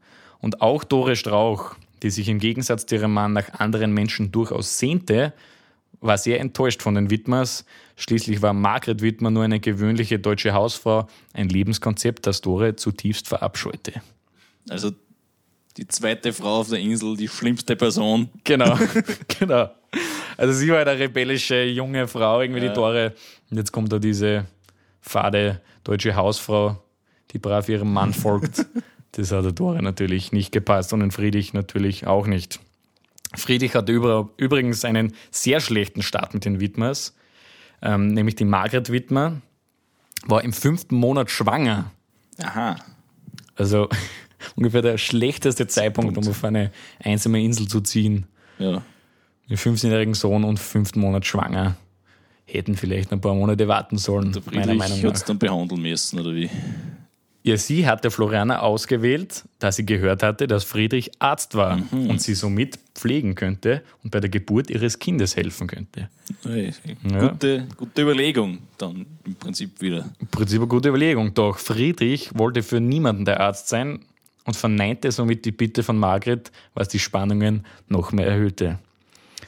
[0.42, 4.78] Und auch Dore Strauch, die sich im Gegensatz zu ihrem Mann nach anderen Menschen durchaus
[4.78, 5.32] sehnte,
[6.02, 7.64] war sehr enttäuscht von den Widmers.
[7.96, 14.02] Schließlich war Margret Widmer nur eine gewöhnliche deutsche Hausfrau, ein Lebenskonzept, das Dore zutiefst verabscheute.
[14.70, 14.92] Also
[15.78, 18.30] die zweite Frau auf der Insel, die schlimmste Person.
[18.44, 18.78] Genau,
[19.40, 19.72] genau.
[20.38, 23.14] Also sie war halt eine rebellische junge Frau, irgendwie die Tore.
[23.50, 24.46] Und jetzt kommt da diese
[25.02, 26.82] fade deutsche Hausfrau,
[27.32, 28.66] die brav ihrem Mann folgt.
[29.16, 32.60] Das hat der Tore natürlich nicht gepasst und den Friedrich natürlich auch nicht.
[33.36, 33.92] Friedrich hatte
[34.38, 37.16] übrigens einen sehr schlechten Start mit den Widmers,
[37.84, 39.40] ähm, nämlich die Margret Widmer
[40.26, 41.92] war im fünften Monat schwanger.
[42.42, 42.78] Aha.
[43.56, 43.88] Also
[44.56, 48.26] ungefähr der schlechteste Zeitpunkt, um auf eine einsame Insel zu ziehen.
[48.60, 48.82] Ja.
[49.48, 51.76] Mit 15-jährigen Sohn und fünften Monat schwanger.
[52.46, 55.28] Hätten vielleicht ein paar Monate warten sollen, Der meiner Friedrich Meinung hat es nach.
[55.28, 56.50] dann behandeln müssen, oder wie?
[57.46, 62.10] Ja, sie hatte Floriana ausgewählt, da sie gehört hatte, dass Friedrich Arzt war Mhm.
[62.10, 66.10] und sie somit pflegen könnte und bei der Geburt ihres Kindes helfen könnte.
[66.44, 66.72] Hey,
[67.10, 67.28] Ja.
[67.28, 70.10] gute, gute Überlegung dann im Prinzip wieder.
[70.20, 71.34] Im Prinzip eine gute Überlegung.
[71.34, 74.00] Doch Friedrich wollte für niemanden der Arzt sein
[74.46, 78.80] und verneinte somit die Bitte von Margret, was die Spannungen noch mehr erhöhte.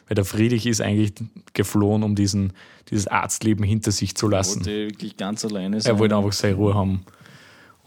[0.07, 1.13] Weil der Friedrich ist eigentlich
[1.53, 2.53] geflohen, um diesen,
[2.89, 4.59] dieses Arztleben hinter sich zu lassen.
[4.59, 5.95] Wollte wirklich ganz alleine sein.
[5.95, 7.05] Er wollte einfach seine Ruhe haben.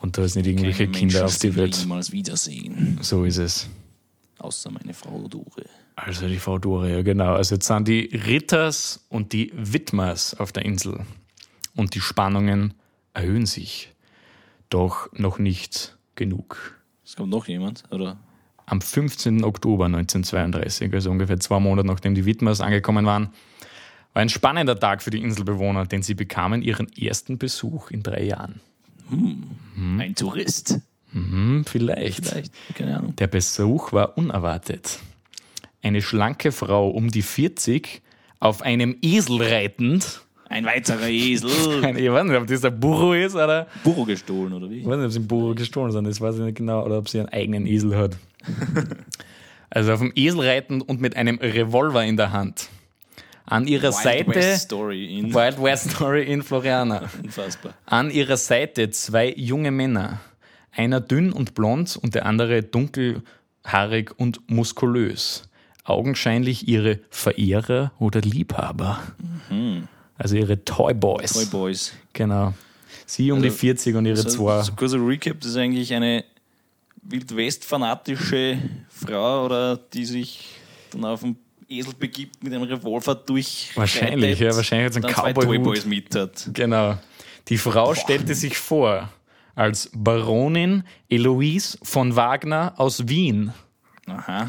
[0.00, 1.78] Und da ist nicht irgendwelche Keine Kinder Menschen auf die Welt.
[1.80, 2.98] niemals wiedersehen.
[3.02, 3.68] So ist es.
[4.38, 5.64] Außer meine Frau Dore.
[5.96, 7.34] Also die Frau Dore, ja genau.
[7.34, 11.00] Also jetzt sind die Ritters und die Widmers auf der Insel.
[11.74, 12.74] Und die Spannungen
[13.14, 13.92] erhöhen sich.
[14.70, 16.77] Doch noch nicht genug.
[17.08, 18.18] Es kommt noch jemand, oder?
[18.66, 19.42] Am 15.
[19.42, 23.30] Oktober 1932, also ungefähr zwei Monate nachdem die Widmers angekommen waren,
[24.12, 28.24] war ein spannender Tag für die Inselbewohner, denn sie bekamen ihren ersten Besuch in drei
[28.24, 28.60] Jahren.
[29.10, 30.80] Ein Tourist.
[31.12, 32.26] Hm, vielleicht.
[32.26, 33.16] Vielleicht, keine Ahnung.
[33.16, 34.98] Der Besuch war unerwartet.
[35.80, 38.02] Eine schlanke Frau um die 40
[38.38, 40.20] auf einem Esel reitend.
[40.48, 41.50] Ein weiterer Esel.
[41.96, 43.66] Ich weiß nicht, ob das ein Burro ist oder.
[43.84, 44.80] Burro gestohlen, oder wie?
[44.80, 46.98] Ich weiß nicht, ob sie einen Burro gestohlen sind, das weiß ich nicht genau, oder
[46.98, 48.16] ob sie einen eigenen Esel hat.
[49.70, 52.68] Also auf dem Esel reitend und mit einem Revolver in der Hand.
[53.44, 54.34] An ihrer Wild Seite.
[54.34, 55.34] West Story in.
[55.34, 57.02] Wild West Story in Floriana.
[57.22, 57.74] Unfassbar.
[57.86, 60.20] An ihrer Seite zwei junge Männer.
[60.72, 65.48] Einer dünn und blond und der andere dunkelhaarig und muskulös.
[65.84, 69.00] Augenscheinlich ihre Verehrer oder Liebhaber.
[70.18, 71.32] Also ihre Toy Boys.
[71.32, 71.92] Toy Boys.
[72.12, 72.52] Genau.
[73.06, 74.62] Sie um die 40 und ihre So, zwei.
[74.62, 76.24] so kurzer Recap, das ist eigentlich eine
[77.02, 78.58] Wild-West-fanatische
[78.90, 80.48] Frau, oder die sich
[80.90, 81.36] dann auf dem
[81.68, 83.70] Esel begibt mit einem Revolver durch.
[83.74, 85.44] Wahrscheinlich, ja, wahrscheinlich hat einen Cowboy-Hut.
[85.44, 86.50] Toy Boys mit hat.
[86.52, 86.98] Genau.
[87.48, 89.08] Die Frau stellte sich vor
[89.54, 93.52] als Baronin Eloise von Wagner aus Wien.
[94.06, 94.48] Aha,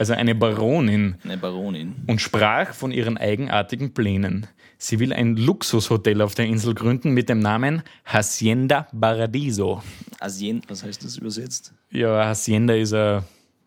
[0.00, 1.16] Also eine Baronin.
[1.24, 1.94] eine Baronin.
[2.06, 4.46] und sprach von ihren eigenartigen Plänen.
[4.78, 9.82] Sie will ein Luxushotel auf der Insel gründen mit dem Namen Hacienda Paradiso.
[10.18, 11.74] Asien, was heißt das übersetzt?
[11.90, 13.22] Ja, Hacienda ist ein,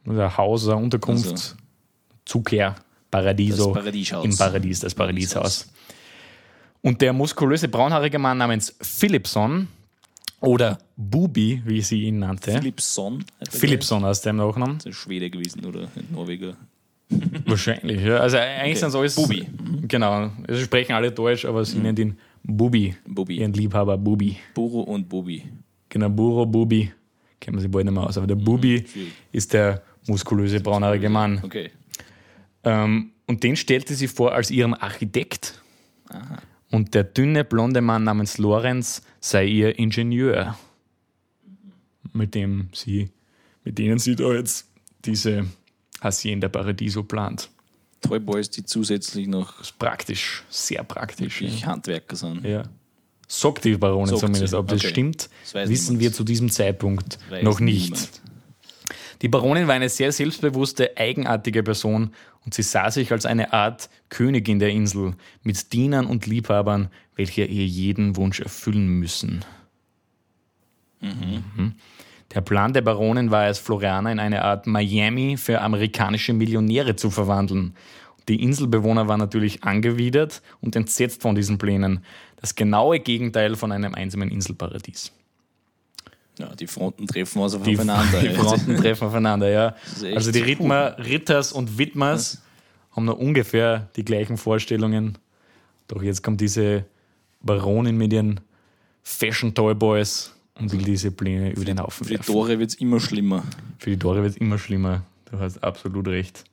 [0.07, 1.55] ein Haus, eine Unterkunft, Also.
[2.25, 2.77] Zukehr,
[3.11, 3.65] Paradiso.
[3.67, 4.25] Das Paradieshaus.
[4.25, 5.71] Im Paradies, das Paradieshaus.
[6.81, 9.67] Und der muskulöse braunhaarige Mann namens Philipson
[10.43, 12.51] oder Bubi, wie sie ihn nannte.
[12.51, 13.23] Philipson.
[13.49, 14.77] Philipson aus dem Nachnamen.
[14.77, 16.57] Ist ein Schwede gewesen oder ein Norweger.
[17.45, 18.17] Wahrscheinlich, ja.
[18.17, 19.15] Also eigentlich sind es alles.
[19.15, 19.47] Bubi.
[19.87, 20.31] Genau.
[20.45, 22.93] Also sie sprechen alle Deutsch, aber sie nennen ihn Bubi.
[23.07, 23.37] Bubi.
[23.37, 24.37] Ihren Liebhaber Bubi.
[24.53, 25.43] Buro und Bubi.
[25.87, 26.91] Genau, Buro Bubi.
[27.39, 28.17] Kennen wir sie bald nicht mehr aus.
[28.17, 29.13] Aber der Bubi schwierig.
[29.31, 31.41] ist der muskulöse, braunhaarige Mann.
[31.43, 31.71] Okay.
[32.65, 35.61] Ähm, und den stellte sie vor als ihren Architekt.
[36.73, 40.57] Und der dünne, blonde Mann namens Lorenz sei ihr Ingenieur.
[42.13, 43.11] Mit dem sie,
[43.63, 44.65] mit denen sie da jetzt
[45.05, 45.45] diese
[46.01, 47.51] Hacienda Paradiso plant.
[48.01, 51.41] Toy Boys, die zusätzlich noch Das praktisch, sehr praktisch.
[51.41, 51.67] Ja.
[51.67, 52.43] Handwerker sind.
[52.43, 52.63] Ja.
[53.27, 54.55] Sagt die Baronin Sagt zumindest.
[54.55, 54.89] Ob das okay.
[54.89, 57.91] stimmt, Das wissen wir zu diesem Zeitpunkt Weiß noch nicht.
[57.91, 58.21] niemand.
[59.23, 62.11] Die Baronin war eine sehr selbstbewusste, eigenartige Person
[62.43, 67.45] und sie sah sich als eine Art Königin der Insel mit Dienern und Liebhabern, welche
[67.45, 69.45] ihr jeden Wunsch erfüllen müssen.
[70.99, 71.75] Mhm.
[72.33, 77.09] Der Plan der Baronin war es, Floriana in eine Art Miami für amerikanische Millionäre zu
[77.09, 77.75] verwandeln.
[78.27, 82.03] Die Inselbewohner waren natürlich angewidert und entsetzt von diesen Plänen.
[82.41, 85.13] Das genaue Gegenteil von einem einsamen Inselparadies.
[86.39, 88.19] Ja, die Fronten treffen also Die, aufeinander.
[88.21, 89.75] die Fronten treffen aufeinander, ja.
[90.15, 90.39] Also die.
[90.41, 92.41] Rittmer, Ritters und Widmers
[92.91, 95.17] haben noch ungefähr die gleichen Vorstellungen.
[95.87, 96.85] Doch jetzt kommt diese
[97.41, 98.39] Baronin mit ihren
[99.03, 102.33] Fashion Toy Boys und will diese Pläne über den Haufen Für die werfen.
[102.33, 103.43] Tore wird es immer schlimmer.
[103.79, 105.03] Für die Tore wird es immer schlimmer.
[105.29, 106.43] Du hast absolut recht.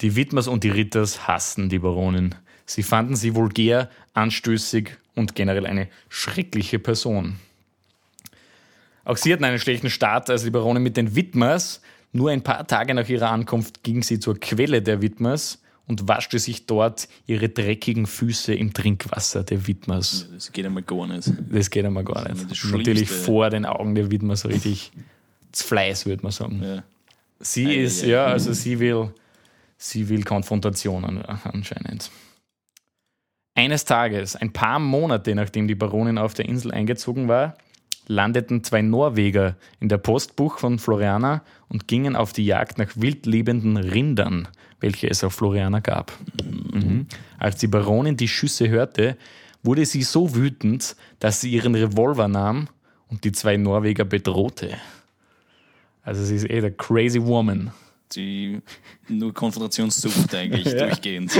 [0.00, 2.34] Die Widmers und die Ritters hassten die Baronin.
[2.66, 7.36] Sie fanden sie vulgär, anstößig und generell eine schreckliche Person.
[9.04, 11.80] Auch sie hatten einen schlechten Start, als die Baronin mit den Widmers.
[12.12, 16.38] Nur ein paar Tage nach ihrer Ankunft ging sie zur Quelle der Widmers und waschte
[16.38, 20.28] sich dort ihre dreckigen Füße im Trinkwasser der Widmers.
[20.32, 21.30] Das geht einmal gar nicht.
[21.50, 22.52] Das geht einmal gar Das nicht.
[22.52, 24.92] ist das Natürlich vor den Augen der Widmers richtig
[25.50, 26.62] das Fleiß, würde man sagen.
[26.62, 26.82] Ja.
[27.40, 28.08] Sie Ei, ist, ei.
[28.08, 29.12] ja, also sie will,
[29.76, 32.10] sie will Konfrontationen anscheinend.
[33.56, 37.56] Eines Tages, ein paar Monate nachdem die Baronin auf der Insel eingezogen war,
[38.06, 43.76] landeten zwei Norweger in der Postbuch von Floriana und gingen auf die Jagd nach wildlebenden
[43.76, 44.48] Rindern,
[44.80, 46.12] welche es auf Floriana gab.
[46.72, 47.06] Mhm.
[47.38, 49.16] Als die Baronin die Schüsse hörte,
[49.62, 52.68] wurde sie so wütend, dass sie ihren Revolver nahm
[53.08, 54.76] und die zwei Norweger bedrohte.
[56.02, 57.72] Also sie ist eh der crazy woman.
[58.14, 58.60] Die
[59.08, 61.32] nur Konfrontationssucht eigentlich durchgehend.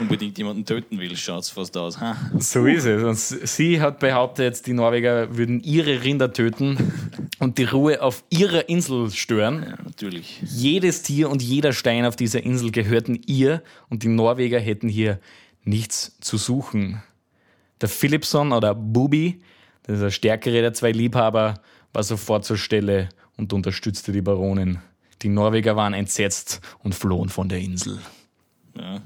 [0.00, 2.00] Unbedingt jemanden töten will, schaut es fast aus.
[2.00, 2.16] Ha.
[2.38, 3.02] So ist es.
[3.02, 6.92] Und sie hat behauptet, die Norweger würden ihre Rinder töten
[7.38, 9.64] und die Ruhe auf ihrer Insel stören.
[9.68, 10.40] Ja, natürlich.
[10.42, 15.20] Jedes Tier und jeder Stein auf dieser Insel gehörten ihr und die Norweger hätten hier
[15.64, 17.02] nichts zu suchen.
[17.80, 19.42] Der Philipson oder Bubi,
[19.84, 21.60] das ist der stärkere der zwei Liebhaber,
[21.92, 24.78] war sofort zur Stelle und unterstützte die Baronin.
[25.22, 27.98] Die Norweger waren entsetzt und flohen von der Insel.
[28.76, 29.00] Ja,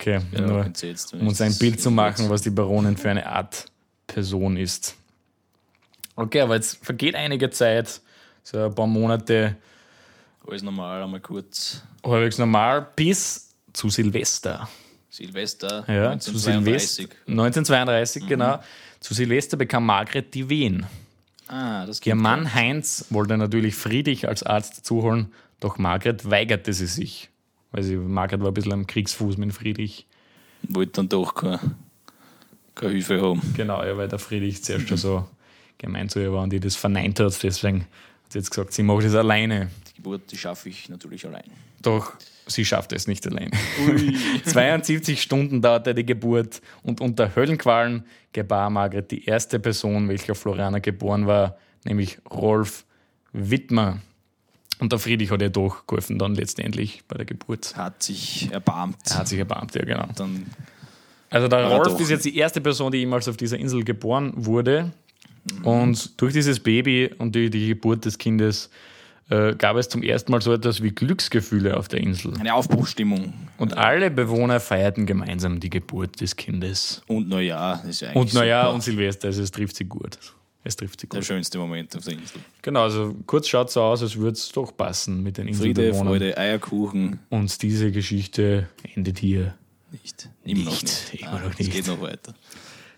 [0.00, 0.64] Okay, ja nur
[1.20, 3.66] um uns ein Bild zu machen, was die Baronin für eine Art
[4.06, 4.96] Person ist.
[6.16, 8.00] Okay, aber jetzt vergeht einige Zeit,
[8.42, 9.56] so ein paar Monate,
[10.46, 11.82] Alles normal, einmal kurz.
[12.02, 14.68] halbwegs normal, bis zu Silvester.
[15.10, 16.96] Silvester Ja, zu 1932.
[16.96, 17.16] Silvester.
[17.26, 18.58] 1932, genau.
[19.00, 20.86] Zu Silvester bekam Margret die Wehen.
[21.46, 22.14] Ah, Ihr.
[22.14, 27.28] Mann Heinz wollte natürlich Friedrich als Arzt dazuholen, doch Margret weigerte sie sich.
[27.72, 30.06] Weil sie, Margret war ein bisschen am Kriegsfuß mit Friedrich.
[30.68, 31.60] Wollte dann doch keine,
[32.74, 33.40] keine Hilfe haben.
[33.56, 35.28] Genau, ja, weil der Friedrich zuerst schon so
[35.78, 37.42] gemein zu ihr war und die das verneint hat.
[37.42, 39.70] Deswegen hat sie jetzt gesagt, sie macht das alleine.
[39.88, 41.50] Die Geburt, die schaffe ich natürlich allein.
[41.82, 42.12] Doch
[42.46, 43.50] sie schafft es nicht alleine.
[44.44, 50.38] 72 Stunden dauerte die Geburt und unter Höllenqualen gebar Margret die erste Person, welche auf
[50.38, 52.84] Floriana geboren war, nämlich Rolf
[53.32, 54.00] Wittmer.
[54.80, 57.76] Und der Friedrich hat ihr doch geholfen dann letztendlich bei der Geburt.
[57.76, 58.96] Hat sich erbarmt.
[59.08, 60.08] Er hat sich erbarmt, ja genau.
[60.16, 60.46] Dann
[61.30, 64.92] Also der Rolf ist jetzt die erste Person, die jemals auf dieser Insel geboren wurde.
[65.62, 68.70] Und durch dieses Baby und die, die Geburt des Kindes
[69.30, 72.34] äh, gab es zum ersten Mal so etwas wie Glücksgefühle auf der Insel.
[72.38, 73.32] eine Aufbruchsstimmung.
[73.58, 77.02] Und alle Bewohner feierten gemeinsam die Geburt des Kindes.
[77.06, 78.74] Und Neujahr das ist ja eigentlich Und naja, super.
[78.74, 80.18] und Silvester, also es trifft sie gut.
[80.62, 81.24] Es trifft der gut.
[81.24, 82.40] schönste Moment auf der Insel.
[82.60, 85.82] Genau, also kurz schaut es so aus, als würde es doch passen mit den Friede,
[85.82, 86.06] Inselbewohnern.
[86.08, 87.18] Freude, Eierkuchen.
[87.30, 89.54] Und diese Geschichte endet hier.
[89.90, 90.28] Nicht.
[90.44, 91.22] Immer noch Nicht, nicht.
[91.22, 91.72] immer Ah, noch Es nicht.
[91.72, 92.34] geht noch weiter.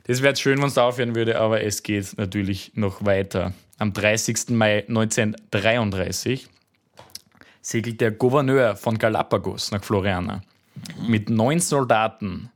[0.04, 3.54] Das wäre schön, wenn es da aufhören würde, aber es geht natürlich noch weiter.
[3.78, 4.50] Am 30.
[4.50, 6.48] Mai 1933
[7.60, 10.42] segelt der Gouverneur von Galapagos nach Floriana
[11.06, 12.50] mit neun Soldaten,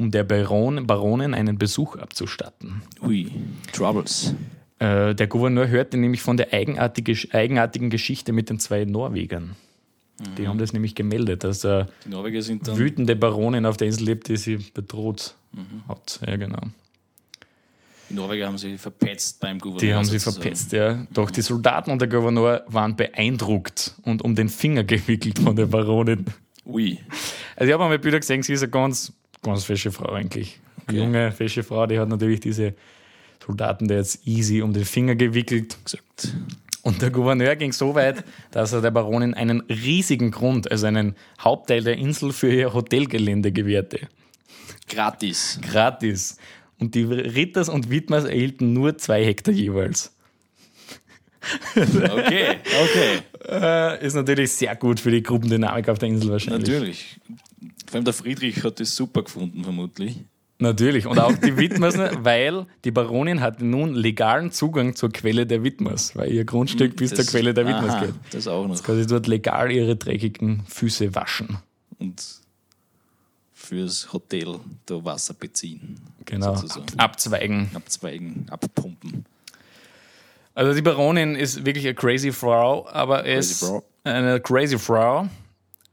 [0.00, 2.82] um der Baron, Baronin einen Besuch abzustatten.
[3.02, 3.30] Ui,
[3.72, 4.34] Troubles.
[4.78, 9.56] Äh, der Gouverneur hörte nämlich von der eigenartige, eigenartigen Geschichte mit den zwei Norwegern.
[10.36, 12.76] Die haben das nämlich gemeldet, dass eine Die Norweger sind dann.
[12.76, 15.34] wütende Baronin auf der Insel lebt, die sie bedroht
[15.88, 16.20] hat.
[16.26, 16.60] Ja, genau.
[18.10, 19.80] Die Norweger haben sie verpetzt beim Gouverneur.
[19.80, 21.06] Die haben sie verpetzt, ja.
[21.12, 25.66] Doch die Soldaten und der Gouverneur waren beeindruckt und um den Finger gewickelt von der
[25.66, 26.26] Baronin.
[26.66, 26.98] Ui,
[27.56, 30.60] Also ich habe einmal Bilder gesehen, sie ist eine ganz, ganz fesche Frau eigentlich.
[30.82, 30.96] Okay.
[30.96, 32.74] junge, fesche Frau, die hat natürlich diese
[33.44, 35.76] Soldaten da jetzt easy um den Finger gewickelt.
[35.84, 36.34] gesagt.
[36.82, 41.14] Und der Gouverneur ging so weit, dass er der Baronin einen riesigen Grund, also einen
[41.38, 44.08] Hauptteil der Insel für ihr Hotelgelände gewährte.
[44.88, 45.60] Gratis.
[45.62, 46.38] Gratis.
[46.78, 50.16] Und die Ritters und Widmers erhielten nur zwei Hektar jeweils.
[51.74, 53.20] Okay, okay.
[53.48, 56.68] Äh, ist natürlich sehr gut für die Gruppendynamik auf der Insel wahrscheinlich.
[56.68, 57.20] Natürlich.
[57.90, 60.20] Vor allem der Friedrich hat das super gefunden, vermutlich.
[60.58, 61.06] Natürlich.
[61.06, 65.64] Und auch die Widmers, ne, weil die Baronin hatte nun legalen Zugang zur Quelle der
[65.64, 68.14] Widmers, weil ihr Grundstück bis zur Das- Quelle der Widmers aha, geht.
[68.32, 68.82] Das auch noch.
[68.82, 71.56] Quasi dort legal ihre dreckigen Füße waschen.
[71.98, 72.22] Und
[73.54, 75.96] fürs Hotel da Wasser beziehen.
[76.24, 76.54] Genau.
[76.56, 76.86] Sozusagen.
[76.98, 77.70] Abzweigen.
[77.74, 79.24] Abzweigen, abpumpen.
[80.54, 83.82] Also die Baronin ist wirklich eine crazy Frau, aber es Frau.
[84.04, 85.28] eine crazy Frau,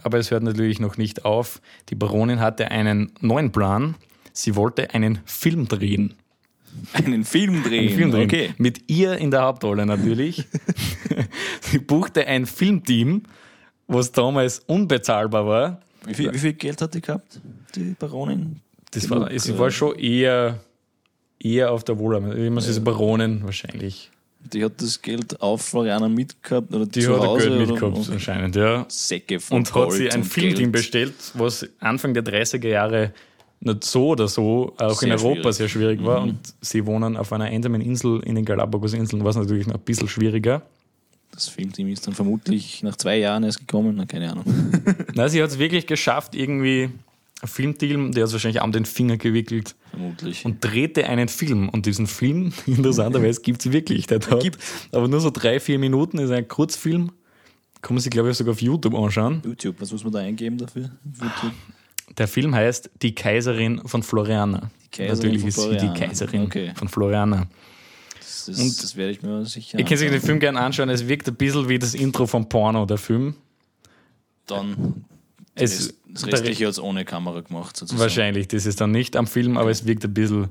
[0.02, 1.62] aber es hört natürlich noch nicht auf.
[1.90, 3.96] Die Baronin hatte einen neuen Plan.
[4.34, 6.14] Sie wollte einen Film drehen.
[6.94, 7.88] Einen Film drehen.
[7.88, 8.26] Einen Film drehen.
[8.26, 8.54] Okay.
[8.58, 10.46] Mit ihr in der Hauptrolle natürlich.
[11.62, 13.24] Sie buchte ein Filmteam,
[13.88, 15.82] was damals unbezahlbar war.
[16.06, 17.42] Wie viel, wie viel Geld hat die gehabt,
[17.76, 18.62] die Baronin?
[18.92, 20.60] Das war, sie äh, war schon eher,
[21.40, 22.38] eher auf der Wohlarbeit.
[22.38, 24.12] Wie man diese Baronin wahrscheinlich.
[24.40, 28.86] Die hat das Geld auf Floriana mitgehabt oder Die hat Hause Geld mitgehabt anscheinend, ja.
[28.88, 33.14] Säcke von Und hat Gold sie ein Filmteam bestellt, was Anfang der 30er Jahre
[33.60, 35.46] nicht so oder so auch in Sehr Europa schwierig.
[35.46, 35.52] Mhm.
[35.52, 36.22] sehr schwierig war.
[36.22, 40.08] Und sie wohnen auf einer einsamen Insel in den Galapagos-Inseln, was natürlich noch ein bisschen
[40.08, 40.62] schwieriger.
[41.32, 44.46] Das Filmteam ist dann vermutlich nach zwei Jahren erst gekommen, na, keine Ahnung.
[45.14, 46.90] Na, sie hat es wirklich geschafft, irgendwie
[47.44, 50.44] Filmteam, der hat wahrscheinlich um den Finger gewickelt Vermutlich.
[50.46, 51.70] und drehte einen Film.
[51.70, 54.08] Und diesen Film, interessanterweise, gibt es wirklich.
[54.08, 54.58] Der dauert Gibt.
[54.92, 57.12] aber nur so drei, vier Minuten, ist ein Kurzfilm.
[57.82, 59.42] Kann man sich, glaube ich, sogar auf YouTube anschauen.
[59.46, 60.90] YouTube, was muss man da eingeben dafür?
[61.06, 61.54] YouTube?
[62.18, 64.72] Der Film heißt Die Kaiserin von Floriana.
[64.92, 65.94] Kaiserin Natürlich von ist sie Floriana.
[65.94, 66.72] die Kaiserin Okay.
[66.76, 67.48] von Floriana.
[68.20, 70.22] Das, Und- das werde ich mir sicher Ihr könnt sich den.
[70.22, 70.90] Film gerne anschauen.
[70.90, 73.36] Es wirkt ein bisschen wie das Intro vom Porno, der Film.
[74.48, 75.06] Dann
[75.58, 78.00] Es, das, Restliche hat es ohne Kamera gemacht, sozusagen.
[78.02, 80.50] wahrscheinlich, das ist dann nicht am Film, aber es wirkt ein bisschen.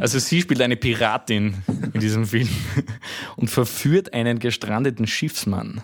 [0.00, 1.54] Also sie spielt eine Piratin
[1.92, 2.48] in diesem Film
[3.36, 5.82] und verführt einen gestrandeten Schiffsmann,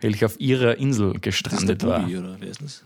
[0.00, 2.00] welcher auf ihrer Insel Das ist der gestrandet war.
[2.00, 2.84] Bubi, oder wer ist das?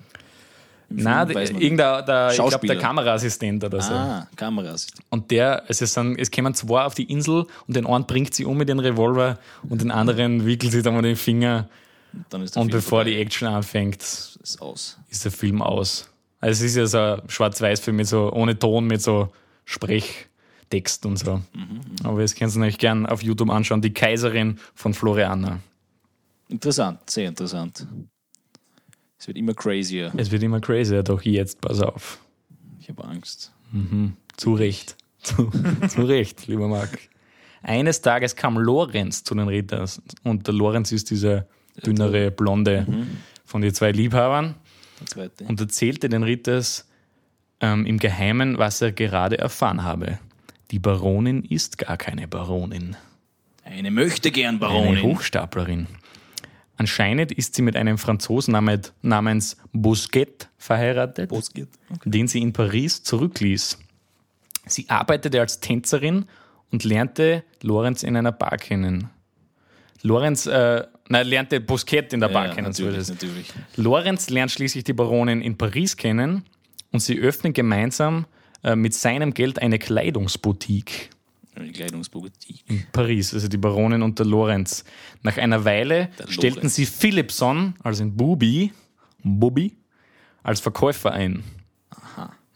[0.90, 3.92] Na, man- irgendein, der, ich glaube, der Kameraassistent oder so.
[3.92, 4.86] Ah, Kameras.
[5.10, 8.32] Und der, also es, sind, es kommen zwei auf die Insel und den einen bringt
[8.34, 11.68] sie um mit dem Revolver und den anderen wickelt sie dann mal den Finger.
[12.30, 13.10] Dann ist der Und Film bevor vorbei.
[13.10, 14.98] die Action anfängt, ist aus.
[15.10, 16.10] ist der Film aus.
[16.40, 19.32] Also es ist ja so ein Schwarz-Weiß-Film mit so, ohne Ton, mit so
[20.70, 21.42] Text und so.
[22.04, 23.80] Aber das könnt ihr euch gern auf YouTube anschauen.
[23.80, 25.60] Die Kaiserin von Floriana.
[26.48, 27.86] Interessant, sehr interessant.
[29.18, 30.12] Es wird immer crazier.
[30.16, 32.18] Es wird immer crazier, doch jetzt, pass auf.
[32.80, 33.52] Ich habe Angst.
[34.36, 34.96] Zu Recht.
[35.22, 35.50] Zu,
[35.88, 36.96] zu Recht, lieber Marc.
[37.60, 39.88] Eines Tages kam Lorenz zu den Rittern
[40.22, 41.46] und der Lorenz ist dieser
[41.84, 42.86] dünnere Blonde
[43.44, 44.54] von den zwei Liebhabern
[45.46, 46.88] und erzählte den Ritters
[47.60, 50.18] ähm, im Geheimen, was er gerade erfahren habe.
[50.70, 52.96] Die Baronin ist gar keine Baronin.
[53.64, 55.02] Eine möchte gern Eine Baronin.
[55.02, 55.86] Hochstaplerin.
[56.76, 58.56] Anscheinend ist sie mit einem Franzosen
[59.02, 61.68] namens Bousquet verheiratet, Boskit.
[62.04, 63.78] den sie in Paris zurückließ.
[64.66, 66.26] Sie arbeitete als Tänzerin
[66.70, 69.10] und lernte Lorenz in einer Bar kennen.
[70.02, 72.68] Lorenz, äh, nein, lernte Bousquet in der Bar Ja, kennen.
[72.68, 73.52] natürlich, natürlich.
[73.76, 76.44] Lorenz lernt schließlich die Baronin in Paris kennen
[76.92, 78.26] und sie öffnen gemeinsam
[78.62, 81.10] äh, mit seinem Geld eine Kleidungsboutique.
[81.54, 82.62] Eine Kleidungsboutique.
[82.68, 84.84] in Paris, also die Baronin und der Lorenz.
[85.22, 88.72] Nach einer Weile stellten sie Philipson, also in Bubi,
[89.24, 89.76] Bubi,
[90.44, 91.42] als Verkäufer ein.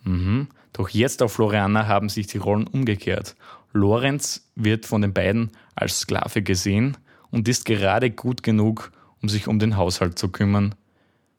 [0.05, 0.49] Mhm.
[0.73, 3.37] Doch jetzt auf Floriana haben sich die Rollen umgekehrt.
[3.73, 6.97] Lorenz wird von den beiden als Sklave gesehen
[7.33, 10.77] und ist gerade gut genug, um sich um den Haushalt zu kümmern.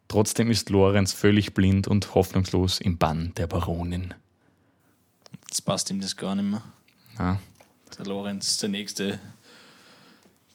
[0.09, 4.13] Trotzdem ist Lorenz völlig blind und hoffnungslos im Bann der Baronin.
[5.47, 6.61] Jetzt passt ihm das gar nicht mehr.
[7.17, 7.39] Ja.
[7.97, 9.19] Der Lorenz ist der Nächste,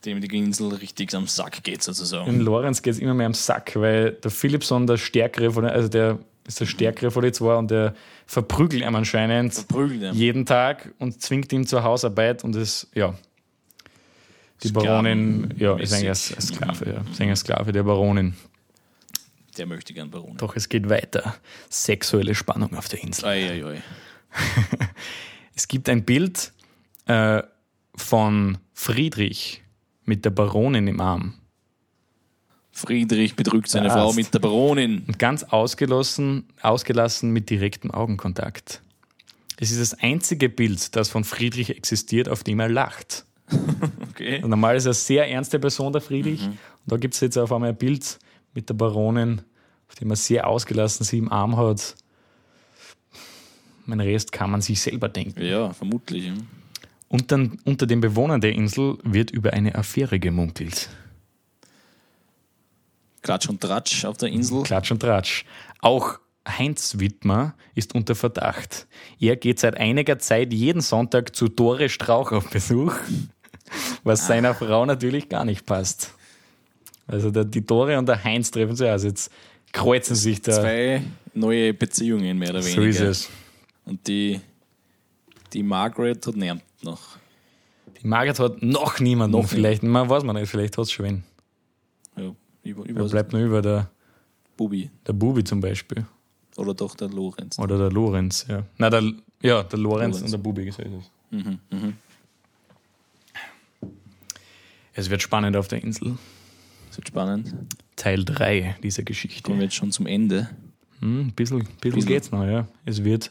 [0.05, 2.40] dem die Insel richtig am Sack geht, In sozusagen.
[2.40, 5.88] Lorenz geht es immer mehr am Sack, weil der Philipson der Stärkere von den, also
[5.88, 7.94] der ist der Stärkere von den zwei und der
[8.27, 13.14] verprügelt ihn anscheinend Verprügelt jeden Tag und zwingt ihn zur Hausarbeit und es, ja.
[14.62, 17.11] Die Baronin, ja, ist eigentlich ein Sklave, ja.
[17.11, 18.35] Ist eigentlich Sklave der Baronin.
[19.57, 20.37] Der möchte gern Baronin.
[20.37, 21.37] Doch es geht weiter.
[21.68, 23.25] Sexuelle Spannung auf der Insel.
[23.27, 23.83] Ei, ei, ei.
[25.55, 26.53] Es gibt ein Bild
[27.07, 27.42] äh,
[27.97, 29.64] von Friedrich
[30.05, 31.35] mit der Baronin im Arm.
[32.71, 33.90] Friedrich bedrückt seine.
[33.90, 35.03] Frau mit der Baronin.
[35.09, 38.83] und ganz ausgelassen, ausgelassen mit direktem Augenkontakt.
[39.59, 43.25] Es ist das einzige Bild, das von Friedrich existiert, auf dem er lacht.
[44.11, 44.42] Okay.
[44.42, 46.44] Und normal ist er eine sehr ernste Person, der Friedrich.
[46.44, 48.18] Und da gibt es jetzt auf einmal ein Bild
[48.52, 49.42] mit der Baronin,
[49.88, 51.94] auf dem er sehr ausgelassen sie im Arm hat.
[53.87, 55.40] Mein Rest kann man sich selber denken.
[55.40, 56.26] Ja, vermutlich.
[56.26, 56.32] ja.
[57.08, 60.90] Und dann unter den Bewohnern der Insel wird über eine Affäre gemunkelt.
[63.22, 64.62] Klatsch und Tratsch auf der Insel.
[64.64, 65.44] Klatsch und Tratsch.
[65.80, 68.87] Auch Heinz Wittmer ist unter Verdacht.
[69.20, 72.94] Er geht seit einiger Zeit jeden Sonntag zu Dore Strauch auf Besuch,
[74.04, 76.14] was seiner Frau natürlich gar nicht passt.
[77.07, 79.31] Also der, die Dore und der Heinz treffen sich also jetzt
[79.72, 80.52] kreuzen sich da.
[80.52, 81.02] Zwei
[81.35, 82.88] neue Beziehungen, mehr oder so weniger.
[82.88, 83.31] ist es.
[83.85, 84.40] Und die,
[85.52, 87.16] die Margaret hat niemand noch.
[88.00, 91.07] Die Margaret hat noch niemanden, Noch vielleicht, man weiß man nicht, vielleicht hat es schon
[91.07, 91.24] wen.
[92.16, 93.90] Ja, über, über bleibt nur über der,
[94.57, 94.90] Bubi.
[95.07, 96.07] der Bubi zum Beispiel.
[96.57, 97.59] Oder doch der Lorenz.
[97.59, 98.64] Oder der Lorenz, ja.
[98.76, 99.02] Nein, der,
[99.42, 100.22] ja, der Lorenz, Lorenz.
[100.22, 101.11] und der Bubi, so ist es.
[101.31, 101.94] Mhm, mhm.
[104.98, 106.18] Es wird spannend auf der Insel.
[106.88, 107.54] Das wird spannend.
[107.94, 109.42] Teil 3 dieser Geschichte.
[109.42, 110.50] Kommen wir jetzt schon zum Ende.
[110.98, 112.06] Hm, ein bisschen, bisschen, Bisschen.
[112.06, 112.66] geht's noch, ja.
[112.84, 113.30] Es wird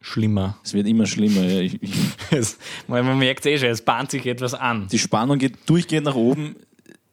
[0.00, 0.56] schlimmer.
[0.64, 1.42] Es wird immer schlimmer.
[1.42, 1.60] Ja.
[1.60, 1.92] Ich, ich,
[2.30, 2.56] Es,
[2.88, 4.88] man merkt eh schon, es bahnt sich etwas an.
[4.88, 6.56] die Spannung geht durchgehend nach oben.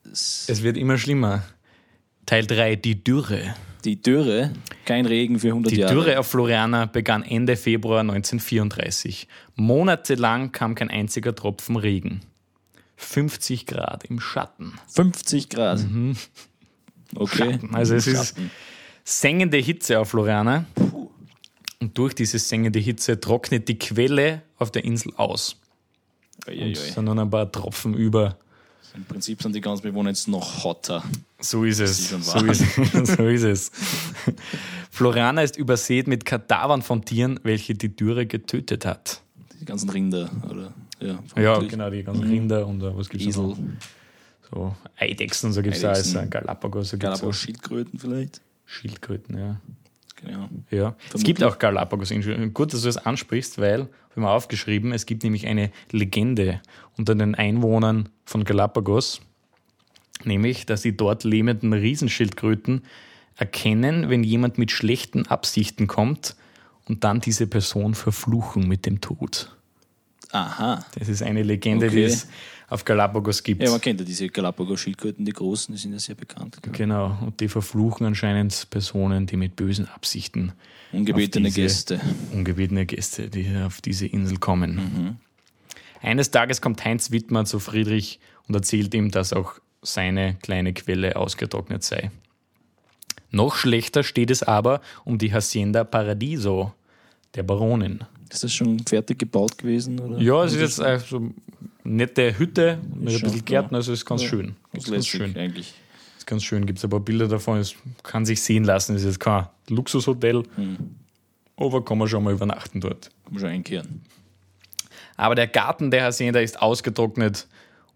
[0.09, 1.43] Es wird immer schlimmer.
[2.25, 3.53] Teil 3, die Dürre.
[3.83, 4.53] Die Dürre,
[4.85, 5.93] kein Regen für 100 Die Jahre.
[5.93, 9.27] Dürre auf Floriana begann Ende Februar 1934.
[9.55, 12.21] Monatelang kam kein einziger Tropfen Regen.
[12.99, 14.73] 50 Grad im Schatten.
[14.89, 15.79] 50 Grad.
[17.15, 17.53] Okay.
[17.53, 17.73] Schatten.
[17.73, 18.35] Also es ist
[19.03, 20.65] sengende Hitze auf Floriana.
[21.79, 25.55] Und durch diese sengende Hitze trocknet die Quelle auf der Insel aus.
[26.45, 28.37] Ei, Und es sind nur noch ein paar Tropfen über.
[28.93, 31.03] Im Prinzip sind die ganzen Bewohner jetzt noch hotter.
[31.39, 32.09] So ist es.
[32.09, 32.63] So ist,
[33.05, 33.71] so ist es.
[34.91, 39.21] Floriana ist übersät mit Kadavern von Tieren, welche die Dürre getötet hat.
[39.59, 40.75] Die ganzen Rinder, oder?
[40.99, 43.57] Ja, Ja, genau, die ganzen Rinder und äh, was gibt es noch?
[44.51, 48.41] So Eidechsen so gibt es da, also Galapagos, so gibt es Galapagos Schildkröten vielleicht.
[48.65, 49.61] Schildkröten, ja.
[50.15, 50.49] Genau.
[50.69, 52.53] Ja, es gibt auch Galapagos-Inseln.
[52.53, 56.61] Gut, dass du das ansprichst, weil, habe ich mal aufgeschrieben, es gibt nämlich eine Legende
[56.97, 59.21] unter den Einwohnern von Galapagos,
[60.25, 62.83] nämlich, dass die dort lebenden Riesenschildkröten
[63.37, 66.35] erkennen, wenn jemand mit schlechten Absichten kommt
[66.85, 69.55] und dann diese Person verfluchen mit dem Tod.
[70.31, 70.85] Aha.
[70.97, 71.95] Das ist eine Legende, Okay.
[71.95, 72.27] die es
[72.67, 73.63] auf Galapagos gibt.
[73.63, 76.59] Ja, man kennt ja diese Galapagos-Schildkröten, die großen, die sind ja sehr bekannt.
[76.61, 76.75] glaub.
[76.75, 80.53] Genau, und die verfluchen anscheinend Personen, die mit bösen Absichten
[80.91, 81.99] Ungebetene Gäste.
[82.31, 84.75] ungebetene Gäste, die auf diese Insel kommen.
[84.75, 85.15] Mhm.
[86.01, 91.15] Eines Tages kommt Heinz Wittmann zu Friedrich und erzählt ihm, dass auch seine kleine Quelle
[91.15, 92.11] ausgetrocknet sei.
[93.31, 96.73] Noch schlechter steht es aber um die Hacienda Paradiso
[97.35, 97.99] der Baronin.
[98.31, 99.99] Ist das schon fertig gebaut gewesen?
[99.99, 100.19] Oder?
[100.19, 101.31] Ja, es ist jetzt äh, so eine
[101.83, 104.29] nette Hütte mit ein bisschen Gärten, also es ist ganz Ja.
[104.29, 104.55] schön.
[104.73, 105.35] Ist ganz schön.
[105.35, 105.73] eigentlich.
[106.17, 106.65] Ist ganz schön.
[106.65, 108.95] Gibt es ein paar Bilder davon, es kann sich sehen lassen.
[108.95, 110.77] Es ist jetzt kein Luxushotel, Hm.
[111.57, 113.09] aber kann man schon mal übernachten dort.
[113.25, 114.01] Kann man schon einkehren.
[115.17, 117.47] Aber der Garten der Hacienda ist ausgetrocknet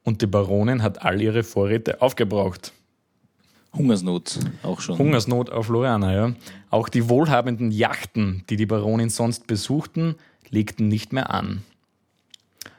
[0.03, 2.73] und die Baronin hat all ihre Vorräte aufgebraucht.
[3.75, 4.97] Hungersnot auch schon.
[4.97, 6.33] Hungersnot auf Lorana, ja.
[6.69, 10.15] Auch die wohlhabenden Yachten, die die Baronin sonst besuchten,
[10.49, 11.63] legten nicht mehr an.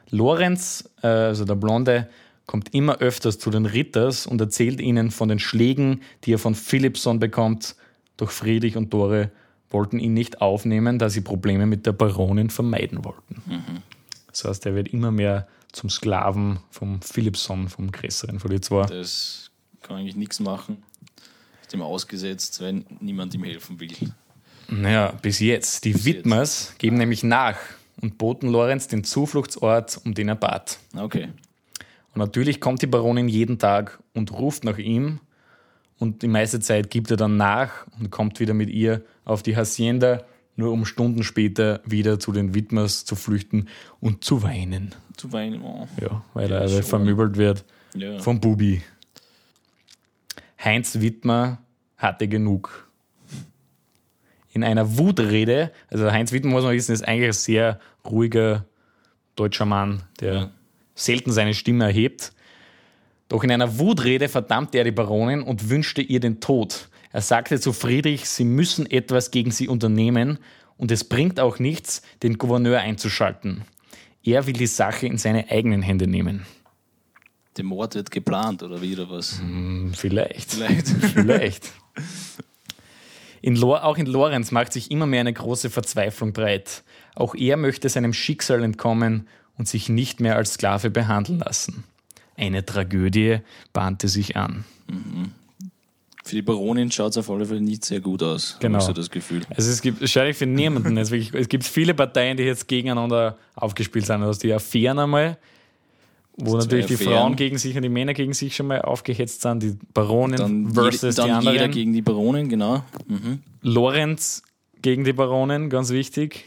[0.09, 2.09] Lorenz, äh, also der Blonde,
[2.45, 6.55] kommt immer öfters zu den Ritters und erzählt ihnen von den Schlägen, die er von
[6.55, 7.75] Philippson bekommt.
[8.17, 9.31] Doch Friedrich und Dore
[9.69, 13.41] wollten ihn nicht aufnehmen, da sie Probleme mit der Baronin vermeiden wollten.
[14.27, 18.85] Das heißt, er wird immer mehr zum Sklaven vom Philippson, vom Größeren von die zwei.
[18.85, 19.44] Das
[19.85, 20.83] kann eigentlich nichts machen.
[21.61, 23.93] Ist ihm ausgesetzt, wenn niemand ihm helfen will.
[24.67, 25.85] Naja, bis jetzt.
[25.85, 27.57] Die Widmers geben nämlich nach
[28.01, 30.79] und boten Lorenz den Zufluchtsort, um den er bat.
[30.95, 31.29] Okay.
[32.13, 35.19] Und natürlich kommt die Baronin jeden Tag und ruft nach ihm.
[35.97, 39.55] Und die meiste Zeit gibt er dann nach und kommt wieder mit ihr auf die
[39.55, 40.23] Hacienda,
[40.57, 43.67] nur um Stunden später wieder zu den Widmers zu flüchten
[44.01, 44.93] und zu weinen.
[45.15, 45.61] Zu weinen.
[45.61, 45.87] Oh.
[46.01, 46.83] Ja, weil Ja, er schon.
[46.83, 47.63] vermöbelt wird
[47.93, 48.19] Ja.
[48.19, 48.81] vom Bubi.
[50.65, 51.59] Heinz Wittmer
[51.95, 52.89] hatte genug.
[54.51, 58.65] In einer Wutrede, also Heinz Wittmer muss man wissen, ist eigentlich ein sehr ruhiger
[59.35, 60.51] deutscher Mann, der Ja.
[60.95, 62.33] selten seine Stimme erhebt.
[63.27, 66.89] Doch in einer Wutrede verdammte er die Baronin und wünschte ihr den Tod.
[67.11, 70.39] Er sagte zu Friedrich, sie müssen etwas gegen sie unternehmen
[70.77, 73.63] und es bringt auch nichts, den Gouverneur einzuschalten.
[74.23, 76.45] Er will die Sache in seine eigenen Hände nehmen.
[77.57, 79.39] Der Mord wird geplant oder wie oder was?
[79.39, 80.51] Hm, Vielleicht.
[80.51, 80.87] Vielleicht.
[81.13, 81.71] Vielleicht.
[83.41, 86.83] In auch in Lorenz macht sich immer mehr eine große Verzweiflung breit.
[87.13, 89.27] Auch er möchte seinem Schicksal entkommen
[89.57, 91.83] und sich nicht mehr als Sklave behandeln lassen.
[92.35, 93.39] Eine Tragödie
[93.71, 94.65] bahnte sich an.
[96.25, 98.57] Für die Baronin schaut es auf alle Fälle nicht sehr gut aus.
[98.59, 98.79] Genau.
[98.79, 99.43] Ich so das Gefühl.
[99.55, 103.37] Also es gibt wahrscheinlich für niemanden, es, wirklich, es gibt viele Parteien, die jetzt gegeneinander
[103.55, 104.21] aufgespielt sind.
[104.21, 105.37] Du hast die Affären einmal,
[106.37, 107.13] wo natürlich die Affären.
[107.13, 110.73] Frauen gegen sich und die Männer gegen sich schon mal aufgehetzt sind, die Baronin Dann,
[110.73, 111.53] versus je, die dann anderen.
[111.55, 112.83] jeder gegen die Baronin, genau.
[113.07, 113.39] Mhm.
[113.61, 114.43] Lorenz
[114.81, 116.45] gegen die Baronin, ganz wichtig.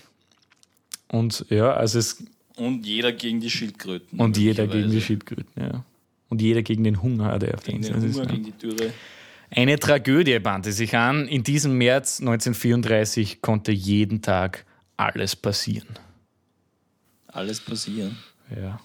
[1.11, 2.23] Und ja, also es
[2.57, 4.19] Und jeder gegen die Schildkröten.
[4.21, 5.01] und jeder gegen die.
[5.01, 5.85] Schildkröten, ja.
[6.29, 8.17] Und jeder gegen den Hunger, der auf der Gegen den ist.
[8.17, 8.33] Hunger, ja.
[8.33, 8.93] gegen die Dürre.
[9.51, 11.27] Eine Tragödie bahnte sich an.
[11.27, 14.67] In diesem März 1934 konnte jeden Tag
[14.99, 15.89] alles passieren.
[17.29, 18.19] Alles passieren.
[18.55, 18.79] Ja.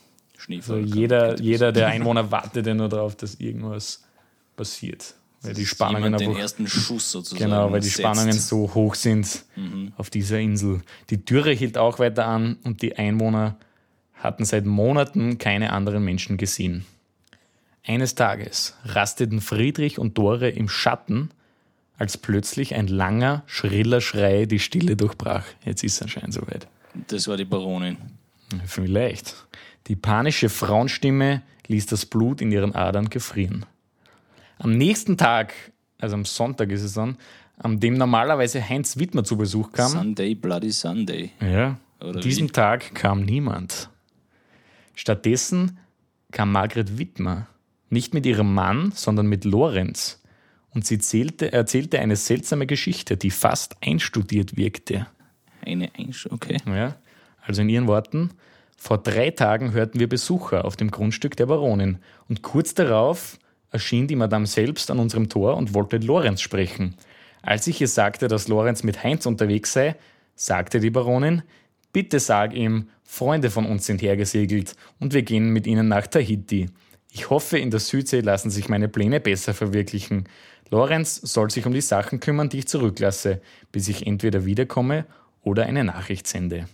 [0.44, 0.82] Schneefall.
[0.82, 4.04] Also jeder, jeder der Einwohner wartet ja nur darauf, dass irgendwas
[4.56, 5.16] passiert.
[5.41, 8.00] Weil die Spannungen den ersten Schuss sozusagen Genau, weil die setzt.
[8.00, 9.44] Spannungen so hoch sind
[9.98, 10.82] auf dieser Insel.
[11.10, 13.58] Die Dürre hielt auch weiter an und die Einwohner
[14.14, 16.86] hatten seit Monaten keine anderen Menschen gesehen.
[17.86, 21.30] Eines Tages rasteten Friedrich und Dore im Schatten,
[21.98, 25.44] als plötzlich ein langer, schriller Schrei die Stille durchbrach.
[25.66, 26.68] Jetzt ist es anscheinend soweit.
[27.08, 27.98] Das war die Baronin.
[28.66, 29.36] Vielleicht.
[29.88, 33.65] Die panische Frauenstimme ließ das Blut in ihren Adern gefrieren.
[34.59, 35.53] Am nächsten Tag,
[35.99, 37.17] also am Sonntag ist es dann,
[37.57, 41.31] an dem normalerweise Heinz Wittmer zu Besuch kam, Sunday, Bloody Sunday.
[41.41, 42.51] ja, Oder an diesem wie?
[42.51, 43.89] Tag kam niemand.
[44.95, 45.79] Stattdessen
[46.31, 47.47] kam Margret Wittmer,
[47.89, 50.21] nicht mit ihrem Mann, sondern mit Lorenz.
[50.71, 55.05] Und sie zählte, erzählte eine seltsame Geschichte, die fast einstudiert wirkte.
[55.63, 56.57] Eine Einsch okay.
[56.65, 56.95] Ja,
[57.41, 58.31] also in ihren Worten,
[58.84, 63.39] vor drei Tagen hörten wir Besucher auf dem Grundstück der Baronin und kurz darauf
[63.71, 66.97] erschien die Madame selbst an unserem Tor und wollte Lorenz sprechen.
[67.41, 69.95] Als ich ihr sagte, dass Lorenz mit Heinz unterwegs sei,
[70.36, 71.43] sagte die Baronin,
[71.93, 76.69] bitte sag ihm, Freunde von uns sind hergesegelt und wir gehen mit ihnen nach Tahiti.
[77.09, 80.27] Ich hoffe, in der Südsee lassen sich meine Pläne besser verwirklichen.
[80.69, 83.39] Lorenz soll sich um die Sachen kümmern, die ich zurücklasse,
[83.71, 85.05] bis ich entweder wiederkomme
[85.41, 86.67] oder eine Nachricht sende.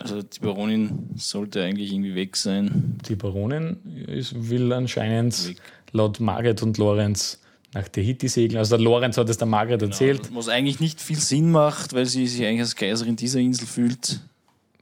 [0.00, 2.98] Also die Baronin sollte eigentlich irgendwie weg sein.
[3.08, 5.56] Die Baronin ist, will anscheinend Weg.
[5.92, 7.40] laut Margret und Lorenz
[7.74, 8.58] nach Tahiti segeln.
[8.58, 10.30] Also der Lorenz hat es der Margret erzählt.
[10.32, 14.20] Was eigentlich nicht viel Sinn macht, weil sie sich eigentlich als Kaiserin dieser Insel fühlt.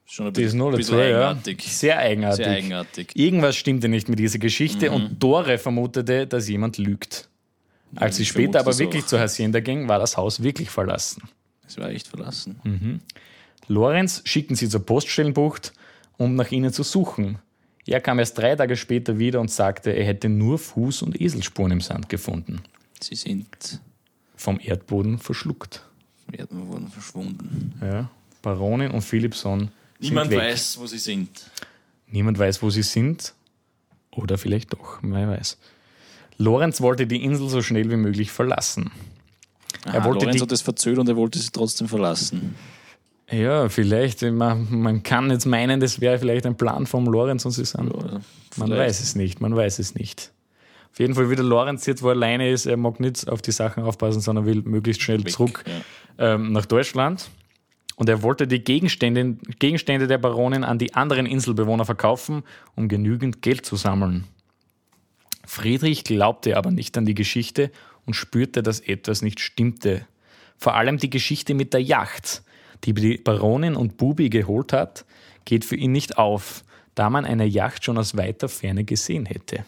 [0.05, 1.05] Schon ein Das ist bisschen, noch dazu, bisschen ja.
[1.05, 1.63] eigenartig.
[1.63, 2.45] Sehr eigenartig.
[2.45, 3.17] Sehr eigenartig.
[3.17, 7.29] Irgendwas stimmte nicht mit dieser Geschichte und Dore vermutete, dass jemand lügt.
[7.97, 9.09] Als sie später aber wirklich auch.
[9.09, 11.23] zur Hacienda ging, war das Haus wirklich verlassen.
[11.67, 12.61] Es war echt verlassen.
[12.63, 13.01] Hm.
[13.69, 15.73] Lorenz schickten sie zur Poststellenbucht,
[16.17, 17.39] um nach ihnen zu suchen.
[17.87, 21.73] Er kam erst drei Tage später wieder und sagte, er hätte nur Fuß- und Eselspuren
[21.73, 22.61] im Sand gefunden.
[23.01, 23.81] Sie sind,
[24.37, 25.83] Vom Erdboden verschluckt.
[26.29, 27.75] werden wurden verschwunden.
[27.81, 28.11] Ja.
[28.43, 30.51] Baronin und Philipson Niemand sind weg.
[30.53, 31.51] weiß, wo sie sind.
[32.09, 33.35] Niemand weiß, wo sie sind.
[34.11, 35.59] Oder vielleicht doch, wer weiß.
[36.39, 38.91] Lorenz wollte die Insel so schnell wie möglich verlassen.
[39.85, 42.55] Aha, wollte Lorenz die- hat es verzögert und er wollte sie trotzdem verlassen.
[43.31, 47.51] Ja, vielleicht, man, man kann jetzt meinen, das wäre vielleicht ein Plan vom Lorenz und
[47.51, 47.91] sie sind.
[47.91, 48.21] Oder
[48.57, 50.33] Man weiß es nicht, man weiß es nicht.
[50.93, 53.43] Auf jeden Fall, wie der Lorenz jetzt, wo er alleine ist, er mag nicht auf
[53.43, 56.35] die Sachen aufpassen, sondern will möglichst schnell Weg, zurück ja.
[56.35, 57.29] ähm, nach Deutschland.
[57.97, 62.45] Und er wollte die Gegenstände, Gegenstände der Baronin an die anderen Inselbewohner verkaufen,
[62.77, 64.25] um genügend Geld zu sammeln.
[65.47, 67.71] Friedrich glaubte aber nicht an die Geschichte
[68.05, 70.07] und spürte, dass etwas nicht stimmte.
[70.59, 72.43] Vor allem die Geschichte mit der Yacht,
[72.85, 75.05] die Baronin und Bubi geholt hat,
[75.45, 76.65] geht für ihn nicht auf,
[76.95, 79.65] da man eine Yacht schon aus weiter Ferne gesehen hätte.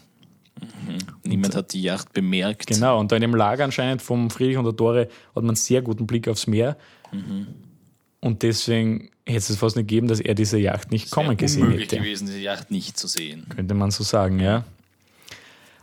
[1.24, 2.66] Niemand hat die Yacht bemerkt.
[2.66, 5.82] Genau, und da in dem Lager anscheinend vom Friedrich und der Tore hat man sehr
[5.82, 6.76] guten Blick aufs Meer.
[8.20, 11.92] Und deswegen hätte es fast nicht gegeben, dass er diese Yacht nicht kommen gesehen unmöglich
[11.92, 11.98] hätte.
[11.98, 13.46] gewesen, die Yacht nicht zu sehen.
[13.54, 14.64] Könnte man so sagen, ja.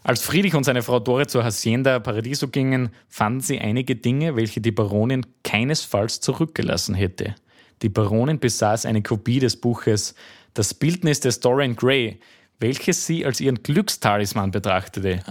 [0.06, 4.62] Als Friedrich und seine Frau Dore zur Hacienda Paradiso gingen, fanden sie einige Dinge, welche
[4.62, 7.34] die Baronin keinesfalls zurückgelassen hätte.
[7.82, 10.14] Die Baronin besaß eine Kopie des Buches
[10.54, 12.20] Das Bildnis des Dorian Gray,
[12.60, 15.24] welches sie als ihren Glückstalisman betrachtete.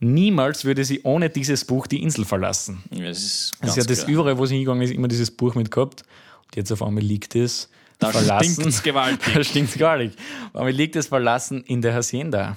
[0.00, 2.84] Niemals würde sie ohne dieses Buch die Insel verlassen.
[2.90, 5.54] Ja, das ist ganz sie hat das überall, wo sie hingegangen ist, immer dieses Buch
[5.54, 6.04] mit gehabt.
[6.46, 8.54] Und jetzt auf einmal liegt es Da verlassen.
[8.54, 9.30] stinkt's gewaltig.
[9.34, 10.18] da stinkt's gar nicht.
[10.54, 12.56] Auf einmal liegt es verlassen in der Hacienda.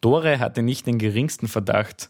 [0.00, 2.08] Dore hatte nicht den geringsten Verdacht,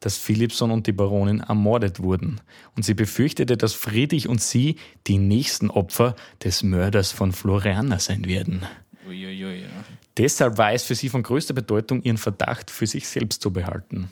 [0.00, 2.40] dass Philipson und die Baronin ermordet wurden.
[2.76, 4.76] Und sie befürchtete, dass Friedrich und sie
[5.06, 8.62] die nächsten Opfer des Mörders von Floriana sein werden.
[9.06, 9.68] Uiuiui, ja.
[10.16, 14.10] Deshalb war es für sie von größter Bedeutung, ihren Verdacht für sich selbst zu behalten.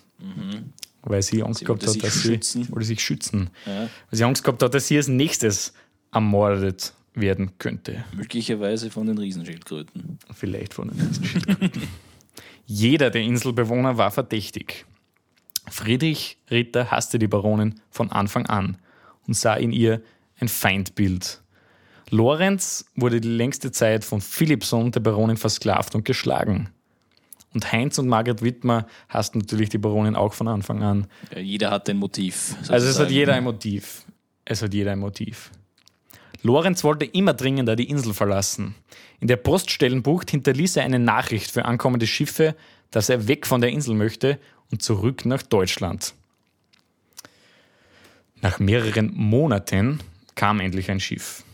[1.03, 2.65] Weil sie Angst Sie gehabt hat, dass sie, schützen.
[2.65, 3.51] sie wollte sich schützen.
[3.67, 3.83] Ja.
[3.83, 5.73] Weil sie Angst gehabt hat, dass sie als nächstes
[6.13, 8.05] ermordet werden könnte.
[8.15, 10.19] Möglicherweise von den Riesenschildkröten.
[10.33, 11.83] Vielleicht von den Riesenschildkröten.
[12.73, 14.87] Jeder der Inselbewohner war verdächtig.
[15.69, 18.79] Friedrich Ritter hasste die Baronin von Anfang an
[19.27, 20.03] und sah in ihr
[20.39, 21.43] ein Feindbild.
[22.11, 26.69] Lorenz wurde die längste Zeit von Philippson, der Baronin, versklavt und geschlagen.
[27.53, 31.09] Und Heinz und Margaret Wittmer hassten natürlich die Baronin auch von Anfang an.
[31.35, 32.55] Ja, jeder hat ein Motiv.
[32.69, 33.13] Also es hat sozusagen.
[33.13, 34.05] jeder ein Motiv.
[34.45, 35.51] Es hat jeder ein Motiv.
[36.43, 38.77] Lorenz wollte immer dringender die Insel verlassen.
[39.21, 42.57] In der Poststellenbucht hinterließ er eine Nachricht für ankommende Schiffe,
[42.91, 44.39] dass er weg von der Insel möchte
[44.71, 46.15] und zurück nach Deutschland.
[48.41, 50.01] Nach mehreren Monaten
[50.35, 51.45] kam endlich ein Schiff.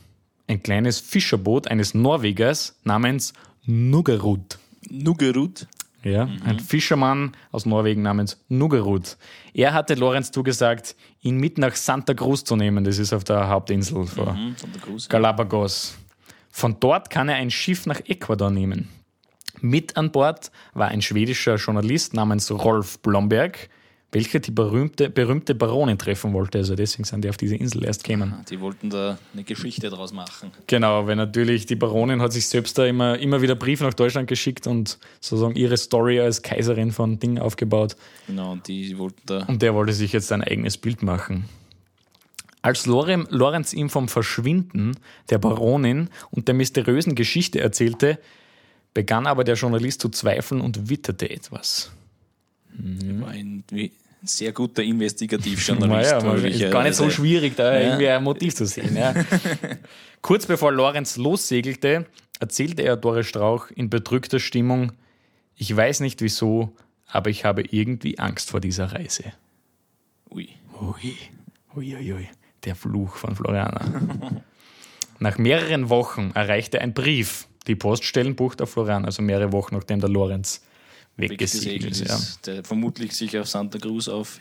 [0.46, 3.32] Ein kleines Fischerboot eines Norwegers namens
[3.64, 4.58] Nuggerud.
[4.88, 5.66] Nuggerud.
[6.04, 9.16] Ja, ein Fischermann aus Norwegen namens Nuggerud.
[9.54, 12.84] Er hatte Lorenz zugesagt, ihn mit nach Santa Cruz zu nehmen.
[12.84, 15.08] Das ist auf der Hauptinsel vor Hm, von der Cruz.
[15.08, 15.96] Galapagos.
[16.56, 18.88] Von dort kann er ein Schiff nach Ecuador nehmen.
[19.60, 23.68] Mit an Bord war ein schwedischer Journalist namens Rolf Blomberg,
[24.10, 26.56] welcher die berühmte, berühmte Baronin treffen wollte.
[26.56, 28.42] Also deswegen sind die auf diese Insel erst gekommen.
[28.48, 30.50] Die wollten da eine Geschichte draus machen.
[30.66, 34.26] Genau, weil natürlich die Baronin hat sich selbst da immer, immer wieder Briefe nach Deutschland
[34.26, 37.96] geschickt und sozusagen ihre Story als Kaiserin von Ding aufgebaut.
[38.28, 39.44] Genau, und die wollten da.
[39.44, 41.44] Und der wollte sich jetzt ein eigenes Bild machen.
[42.66, 44.96] Als Lorem, Lorenz ihm vom Verschwinden
[45.30, 48.18] der Baronin und der mysteriösen Geschichte erzählte,
[48.92, 51.92] begann aber der Journalist zu zweifeln und witterte etwas.
[52.76, 53.62] War ein
[54.24, 56.10] sehr guter Investigativjournalist.
[56.12, 57.80] Naja, man- ist gar nicht so schwierig, da Ja.
[57.86, 58.96] irgendwie ein Motiv zu sehen.
[58.96, 59.14] Ja.
[60.20, 62.06] Kurz bevor Lorenz lossegelte,
[62.40, 64.90] erzählte er Doris Strauch in bedrückter Stimmung,
[65.54, 66.74] ich weiß nicht wieso,
[67.06, 69.32] aber ich habe irgendwie Angst vor dieser Reise.
[70.30, 70.48] Ui.
[70.80, 71.14] Ui,
[71.76, 72.28] ui, ui, ui.
[72.66, 73.80] Der Fluch von Floriana.
[75.18, 80.10] Nach mehreren Wochen erreichte ein Brief die Poststellenbucht auf Floriana, also mehrere Wochen nachdem der
[80.10, 80.62] Lorenz
[81.16, 82.08] Weggesegelt ist.
[82.08, 82.18] Ja.
[82.44, 84.38] der vermutlich sich auf Santa Cruz auf.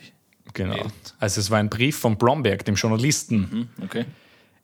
[0.52, 0.86] Genau.
[1.18, 3.50] Also es war ein Brief von Blomberg, dem Journalisten.
[3.50, 4.04] Hm, okay.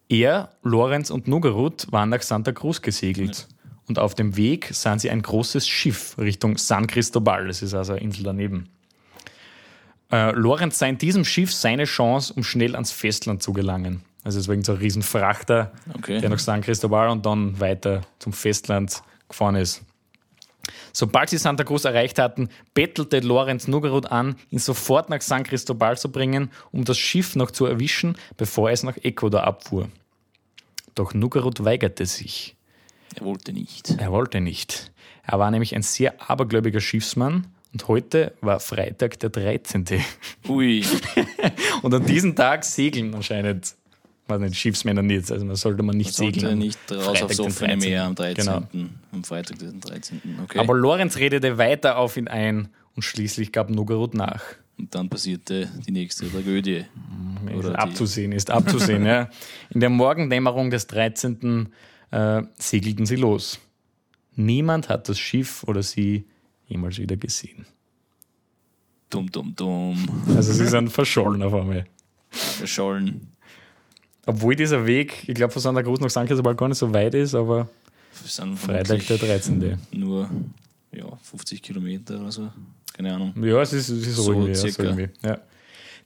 [0.08, 3.48] Er, Lorenz und Nugerud waren nach Santa Cruz gesegelt.
[3.88, 7.46] Und auf dem Weg sahen sie ein großes Schiff Richtung San Cristobal.
[7.46, 8.68] Das ist also eine Insel daneben.
[10.12, 14.02] Äh, Lorenz sah in diesem Schiff seine Chance, um schnell ans Festland zu gelangen.
[14.24, 16.20] Also es irgend so ein Riesenfrachter, Okay.
[16.20, 19.82] der nach San Cristobal und dann weiter zum Festland gefahren ist.
[20.92, 25.96] Sobald sie Santa Cruz erreicht hatten, bettelte Lorenz Nugarud an, ihn sofort nach San Cristobal
[25.98, 29.88] zu bringen, um das Schiff noch zu erwischen, bevor es nach Ecuador abfuhr.
[30.94, 32.54] Doch Nugarud weigerte sich.
[33.16, 33.96] Er wollte nicht.
[33.98, 34.92] Er wollte nicht.
[35.24, 39.84] Er war nämlich ein sehr abergläubiger Schiffsmann und heute war Freitag der 13.
[40.48, 40.84] Ui,
[41.82, 43.74] Und an diesem Tag segeln anscheinend,
[44.28, 45.30] weiß nicht, Schiffsmänner nicht.
[45.30, 46.58] Also man sollte man nicht sollte segeln.
[46.58, 47.78] nicht raus Freitag, aufs offene 13..
[47.78, 48.44] Meer am 13.
[48.44, 48.62] Genau.
[49.12, 50.20] Am Freitag, den 13.
[50.44, 50.58] Okay.
[50.58, 54.42] Aber Lorenz redete weiter auf ihn ein und schließlich gab Nugarud nach.
[54.78, 56.84] Und dann passierte die nächste Tragödie.
[57.46, 59.04] Ist Oder abzusehen, ist abzusehen.
[59.06, 59.28] ja.
[59.70, 61.68] In der Morgendämmerung des 13.
[62.10, 63.58] Äh, segelten sie los.
[64.34, 66.26] Niemand hat das Schiff oder sie
[66.72, 67.66] jemals wieder gesehen.
[69.10, 71.84] dumm, dumm, dumm, Also sie sind verschollen auf einmal.
[72.30, 73.28] verschollen.
[74.26, 77.14] Obwohl dieser Weg, ich glaube, von Santa Cruz nach San Cristobal gar nicht so weit
[77.14, 77.68] ist, aber
[78.12, 79.78] Freitag der vermutlich 13.
[79.92, 80.30] Nur
[80.92, 82.50] ja, 50 Kilometer oder so.
[82.92, 83.34] Keine Ahnung.
[83.42, 84.50] Ja, es ist, es ist so, irgendwie.
[84.50, 84.82] Ja, so circa.
[84.84, 85.08] irgendwie.
[85.24, 85.38] Ja.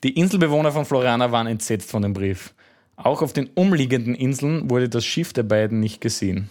[0.02, 2.54] Die Inselbewohner von Floriana waren entsetzt von dem Brief.
[2.96, 6.48] Auch auf den umliegenden Inseln wurde das Schiff der beiden nicht gesehen.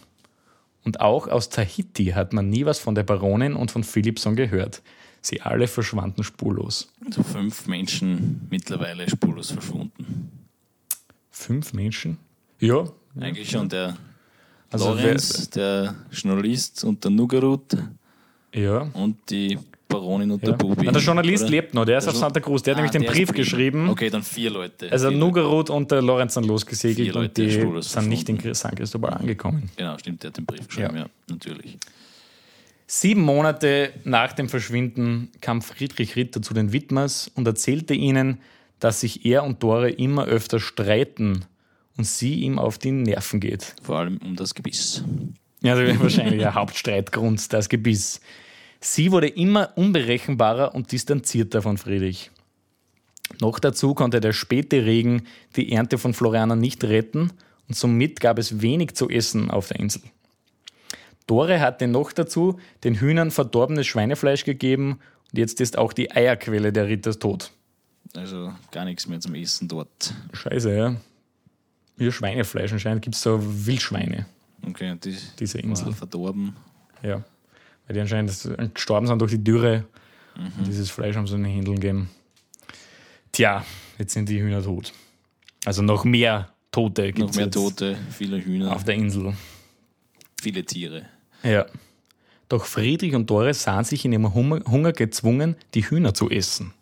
[0.85, 4.81] Und auch aus Tahiti hat man nie was von der Baronin und von Philipson gehört.
[5.21, 6.89] Sie alle verschwanden spurlos.
[7.03, 10.29] Also fünf Menschen mittlerweile spurlos verschwunden.
[11.31, 12.17] Fünf Menschen?
[12.59, 12.85] Ja.
[13.19, 13.97] Eigentlich schon der
[14.71, 17.75] Also Lorenz, der Journalist und der Nugarut
[18.53, 18.81] Ja.
[18.93, 19.57] und die
[19.99, 20.49] Baronin und ja.
[20.51, 20.85] der Bubi.
[20.85, 21.51] Der Journalist oder?
[21.51, 22.63] lebt noch, der ist Der auf Santa Cruz.
[22.63, 23.89] Der hat Ah, nämlich den der Brief geschrieben.
[23.89, 24.91] Okay, dann vier Leute.
[24.91, 28.53] Also vier Nugarut und der Lorenz sind losgesegelt Leute und die sind nicht in.
[28.53, 29.69] San Cristobal angekommen.
[29.75, 31.77] Genau, stimmt, der hat den Brief geschrieben, ja, natürlich.
[32.87, 38.39] Sieben Monate nach dem Verschwinden kam Friedrich Ritter zu den Widmers und erzählte ihnen,
[38.79, 41.45] dass sich er und Dore immer öfter streiten
[41.97, 43.75] und sie ihm auf die Nerven geht.
[43.81, 45.03] Vor allem um das Gebiss.
[45.61, 48.21] Ja, also wahrscheinlich der Hauptstreitgrund, das Gebiss.
[48.85, 52.29] Sie wurde immer unberechenbarer und distanzierter von Friedrich.
[53.41, 55.23] Noch dazu konnte der späte Regen
[55.55, 57.31] die Ernte von Floriana nicht retten
[57.67, 60.03] und somit gab es wenig zu essen auf der Insel.
[61.25, 64.99] Dore hatte noch dazu den Hühnern verdorbenes Schweinefleisch gegeben
[65.31, 67.51] und jetzt ist auch die Eierquelle der Ritters tot.
[68.15, 70.13] Also gar nichts mehr zum Essen dort.
[70.31, 70.95] Scheiße, ja.
[71.97, 74.27] Wie Schweinefleisch anscheinend gibt es so Wildschweine,
[74.63, 75.91] Okay, die diese Insel.
[75.91, 76.55] verdorben.
[77.01, 77.23] Ja.
[77.87, 78.31] Weil die anscheinend
[78.73, 79.85] gestorben sind durch die Dürre.
[80.35, 82.09] Und dieses Fleisch haben sie in den Händeln gegeben.
[83.31, 83.65] Tja,
[83.97, 84.91] jetzt sind die Hühner tot.
[85.65, 89.33] Also noch mehr Tote gibt Noch mehr Tote, viele Hühner, auf der Insel.
[90.41, 91.05] viele Tiere.
[91.41, 91.65] Ja.
[92.49, 96.73] Doch Friedrich und Doris sahen sich in ihrem Hunger Hunger gezwungen, die Hühner zu essen.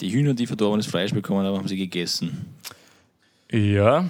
[0.00, 2.46] Die Hühner, die verdorbenes Fleisch bekommen haben, haben sie gegessen.
[3.50, 4.08] Ja.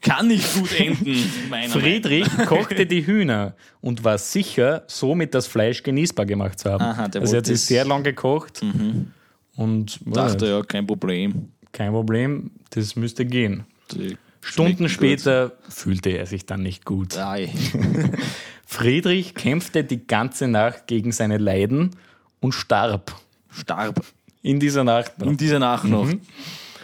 [0.00, 1.14] Kann nicht gut enden,
[1.70, 6.84] Friedrich kochte die Hühner und war sicher, somit das Fleisch genießbar gemacht zu haben.
[6.84, 10.14] Aha, der also er hat es- sehr lang gekocht und Meinung.
[10.14, 11.48] Dachte ja, kein Problem.
[11.72, 13.64] kein Problem, das müsste gehen.
[13.92, 17.14] Die Stunden später fühlte er sich dann nicht gut.
[17.16, 17.48] Gut.
[18.66, 21.90] Friedrich kämpfte die ganze Nacht gegen seine Leiden
[22.40, 23.14] und starb
[23.50, 24.04] Starb
[24.42, 25.18] in dieser Nacht.
[25.18, 25.26] noch.
[25.26, 26.04] in dieser Nacht noch.
[26.06, 26.20] Mhm.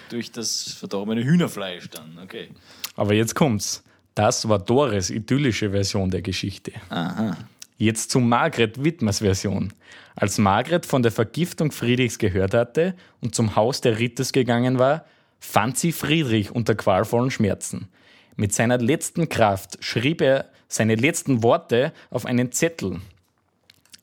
[0.09, 2.19] Durch das verdorbene Hühnerfleisch dann.
[2.23, 2.49] Okay.
[2.95, 3.82] Aber jetzt kommt's.
[4.14, 6.72] Das war Doris idyllische Version der Geschichte.
[6.88, 7.36] Aha.
[7.76, 9.72] Jetzt zu Margret Wittmers Version.
[10.14, 15.05] Als Margret von der Vergiftung Friedrichs gehört hatte und zum Haus der Ritters gegangen war,
[15.40, 17.88] fand sie Friedrich unter qualvollen Schmerzen.
[18.36, 23.01] Mit seiner letzten Kraft schrieb er seine letzten Worte auf einen Zettel.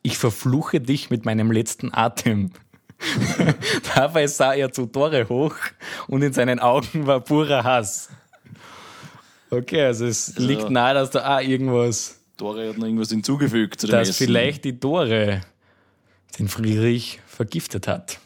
[0.03, 2.51] Ich verfluche dich mit meinem letzten Atem.
[3.95, 5.55] Dabei sah er zu Tore hoch
[6.07, 8.09] und in seinen Augen war purer Hass.
[9.51, 13.87] Okay, also es liegt nahe, dass da auch irgendwas Dore hat noch irgendwas hinzugefügt zu
[13.87, 14.25] dem dass Essen.
[14.25, 15.41] vielleicht die Tore
[16.39, 18.19] den Friedrich vergiftet hat.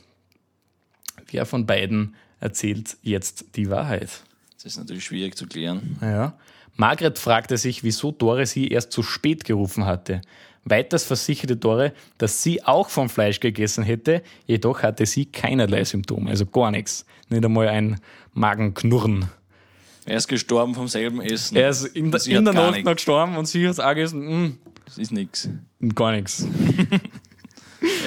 [1.31, 4.23] Wer von beiden erzählt jetzt die Wahrheit?
[4.53, 5.97] Das ist natürlich schwierig zu klären.
[6.01, 6.37] Ja.
[6.75, 10.21] Margret fragte sich, wieso Dore sie erst zu spät gerufen hatte.
[10.63, 16.29] Weiters versicherte Dore, dass sie auch vom Fleisch gegessen hätte, jedoch hatte sie keinerlei Symptome,
[16.29, 17.05] also gar nichts.
[17.29, 17.99] Nicht einmal ein
[18.33, 19.29] Magenknurren.
[20.05, 21.55] Er ist gestorben vom selben Essen.
[21.57, 24.97] Er ist in der, in der Nacht noch gestorben und sie hat auch gegessen, Das
[24.99, 25.49] ist nichts.
[25.79, 26.45] mm, gar nichts.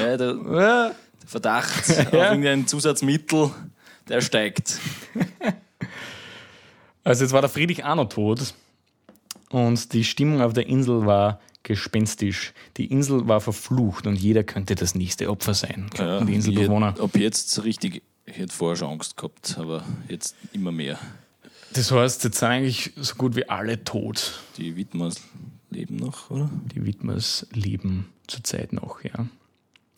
[0.01, 0.91] Ja, der Ja,
[1.27, 2.31] Verdacht auf Ja.
[2.31, 3.51] irgendein Zusatzmittel,
[4.09, 4.79] der steigt.
[7.05, 8.55] Also jetzt war der Friedrich auch noch tot
[9.51, 12.53] und die Stimmung auf der Insel war gespenstisch.
[12.77, 15.89] Die Insel war verflucht und jeder könnte das nächste Opfer sein.
[15.97, 16.95] Ja, die Inselbewohner.
[16.99, 20.99] Ob jetzt richtig, ich hätte vorher schon Angst gehabt, aber jetzt immer mehr.
[21.75, 24.41] Das heißt, jetzt sind eigentlich so gut wie alle tot.
[24.57, 25.21] Die Widmers
[25.71, 26.51] leben noch, oder?
[26.75, 29.27] Die Widmers leben zurzeit noch, ja.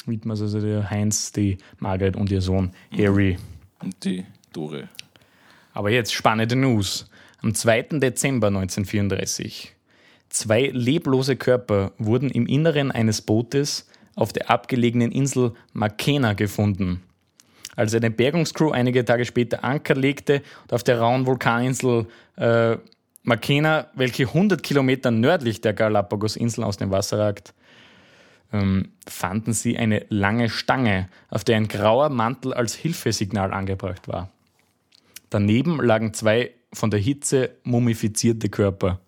[0.06, 3.38] Widmers, also der Heinz, die Margaret und ihr Sohn Harry.
[3.80, 4.88] Und die Dore.
[5.72, 7.08] Aber jetzt spannende News.
[7.42, 7.82] Am 2.
[8.00, 9.74] Dezember 1934.
[10.28, 17.02] Zwei leblose Körper wurden im Inneren eines Bootes auf der abgelegenen Insel Makena gefunden.
[17.80, 22.76] Als eine Bergungscrew einige Tage später Anker legte und auf der rauen Vulkaninsel äh,
[23.22, 27.54] Makena, welche 100 Kilometer nördlich der Galapagos-Inseln aus dem Wasser ragt,
[28.52, 34.28] ähm, fanden sie eine lange Stange, auf der ein grauer Mantel als Hilfesignal angebracht war.
[35.30, 39.00] Daneben lagen zwei von der Hitze mumifizierte Körper.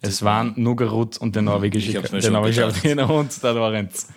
[0.00, 2.82] Es waren Nugarut und der norwegische hab's mir der norwegische gedacht.
[2.82, 4.08] Kapitän und der Lorenz.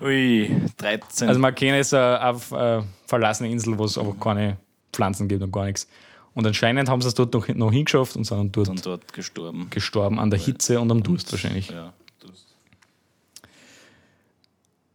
[0.00, 1.28] Ui, 13.
[1.28, 4.56] Also Makena ist eine, eine verlassene Insel, wo es aber keine
[4.92, 5.88] Pflanzen gibt und gar nichts.
[6.34, 9.12] Und anscheinend haben sie es dort noch, noch hingeschafft und sind dann dort und dort
[9.12, 9.68] gestorben.
[9.70, 11.70] gestorben an der Hitze und am Durst wahrscheinlich.
[11.70, 12.46] Ja, das-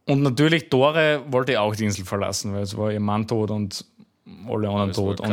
[0.06, 3.84] Und natürlich, Dore wollte auch die Insel verlassen, weil es war ihr Mann tot und
[4.46, 5.20] alle anderen tot.
[5.20, 5.30] Und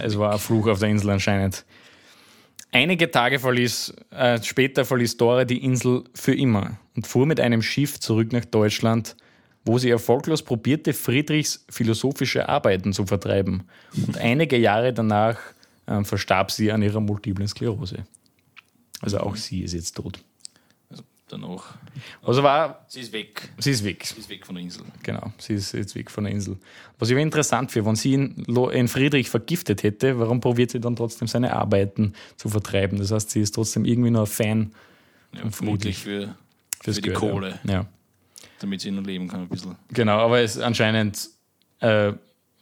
[0.00, 1.64] es war ein Fluch auf der Insel anscheinend.
[2.74, 7.62] Einige Tage verließ, äh, später verließ Dore die Insel für immer und fuhr mit einem
[7.62, 9.16] Schiff zurück nach Deutschland,
[9.64, 13.62] wo sie erfolglos probierte, Friedrichs philosophische Arbeiten zu vertreiben.
[14.06, 15.38] Und einige Jahre danach
[15.86, 18.04] ähm, verstarb sie an ihrer multiplen Sklerose.
[19.00, 20.18] Also auch sie ist jetzt tot.
[20.90, 21.76] Also danach.
[22.22, 23.50] Also war, Sie ist weg.
[23.58, 24.04] sie ist weg.
[24.04, 24.84] Sie ist weg von der Insel.
[25.02, 26.56] Genau, sie ist jetzt weg von der Insel.
[26.98, 30.80] Was ich aber interessant finde, wenn sie ihn, ihn Friedrich vergiftet hätte, warum probiert sie
[30.80, 32.98] dann trotzdem seine Arbeiten zu vertreiben?
[32.98, 34.72] Das heißt, sie ist trotzdem irgendwie nur ein Fan
[35.34, 36.36] Ja, vermutlich für,
[36.82, 37.72] für die Kohle, Ja.
[37.72, 37.86] ja,
[38.60, 39.76] damit sie noch leben kann ein bisschen.
[39.92, 41.28] genau, aber es anscheinend
[41.80, 42.12] äh,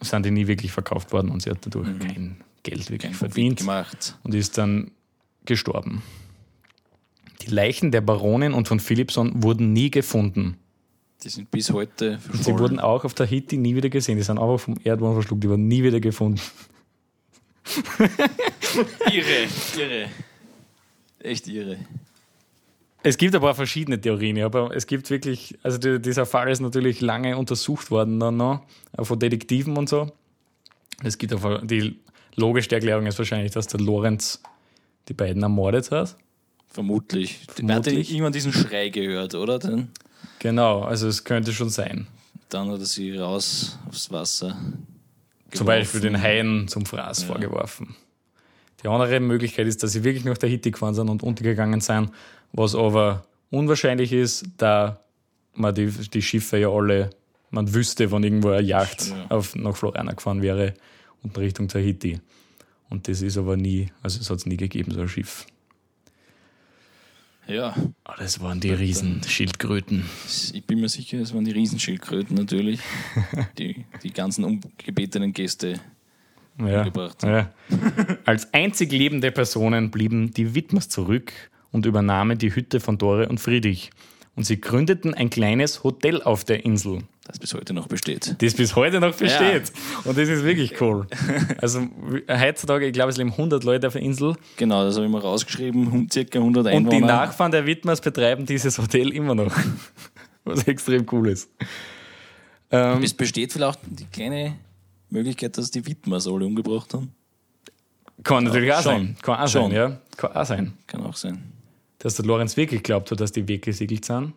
[0.01, 3.59] sind die nie wirklich verkauft worden und sie hat dadurch kein Geld wirklich Kein verdient
[3.59, 4.17] gemacht.
[4.23, 4.91] und ist dann
[5.45, 6.01] gestorben.
[7.41, 10.57] Die Leichen der Baronin und von Philipson wurden nie gefunden.
[11.23, 12.59] Die sind bis heute Sie verschollen.
[12.59, 14.17] wurden auch auf Tahiti nie wieder gesehen.
[14.17, 16.39] Die sind einfach vom Erdboden verschluckt, die wurden nie wieder gefunden.
[19.11, 19.47] irre,
[19.77, 20.09] irre.
[21.19, 21.77] Echt irre.
[23.03, 26.59] Es gibt aber verschiedene Theorien, ja, aber es gibt wirklich, also die, dieser Fall ist
[26.59, 28.61] natürlich lange untersucht worden dann noch,
[28.95, 30.11] auch von Detektiven und so.
[31.03, 31.99] Es gibt aber die
[32.35, 34.41] logischste Erklärung ist wahrscheinlich, dass der Lorenz
[35.07, 36.15] die beiden ermordet hat.
[36.67, 37.39] Vermutlich.
[37.53, 38.07] Vermutlich.
[38.07, 39.57] Hat irgendwann diesen Schrei gehört, oder?
[39.59, 39.89] Dann,
[40.39, 42.07] Genau, also es könnte schon sein.
[42.49, 44.57] dann hat er sie raus aufs Wasser.
[45.51, 46.13] Zum Beispiel geworfen.
[46.13, 47.95] den Haien zum Fraß vorgeworfen.
[48.83, 52.11] Die andere Möglichkeit ist, dass sie wirklich nach Tahiti gefahren sind und untergegangen sind,
[52.53, 54.99] was aber unwahrscheinlich ist, da
[55.53, 57.09] man die, die Schiffe ja alle,
[57.49, 59.25] man wüsste, wann irgendwo eine Yacht Ja.
[59.29, 60.73] auf, nach Floriana gefahren wäre
[61.21, 62.19] und Richtung Tahiti.
[62.89, 65.45] Und das ist aber nie, also es hat es nie gegeben, so ein Schiff.
[67.47, 67.75] Ja,
[68.05, 70.05] Aber das waren die Riesenschildkröten.
[70.53, 72.79] ich bin mir sicher, es waren die Riesenschildkröten natürlich,
[73.57, 75.79] die die ganzen ungebetenen Gäste
[76.67, 76.79] Ja.
[76.79, 77.23] umgebracht.
[77.23, 77.49] Ja.
[78.25, 81.31] Als einzig lebende Personen blieben die Widmers zurück
[81.71, 83.89] und übernahmen die Hütte von Dore und Friedrich.
[84.35, 88.35] Und sie gründeten ein kleines Hotel auf der Insel, das bis heute noch besteht.
[88.41, 89.73] das bis heute noch besteht.
[90.05, 91.05] Und das ist wirklich cool.
[91.57, 91.87] Also
[92.29, 94.35] heutzutage, ich glaube, es leben 100 Leute auf der Insel.
[94.55, 96.95] Genau, das habe ich mal rausgeschrieben, circa 100 Und Einwohner.
[96.97, 99.53] die Nachfahren der Widmers betreiben dieses Hotel immer noch.
[100.45, 101.49] Was extrem cool ist.
[102.71, 104.55] Ähm, es besteht vielleicht die kleine
[105.11, 107.11] Möglichkeit, dass die Widmers alle umgebracht haben.
[108.23, 108.91] kann natürlich auch schon.
[109.07, 109.15] sein.
[109.21, 109.71] Kann auch Schon.
[109.71, 109.97] sein, ja.
[110.17, 110.73] Kann auch sein.
[110.87, 111.43] Kann auch sein.
[111.99, 114.33] dass der Lorenz wirklich glaubt hat, dass die weggesegelt sind.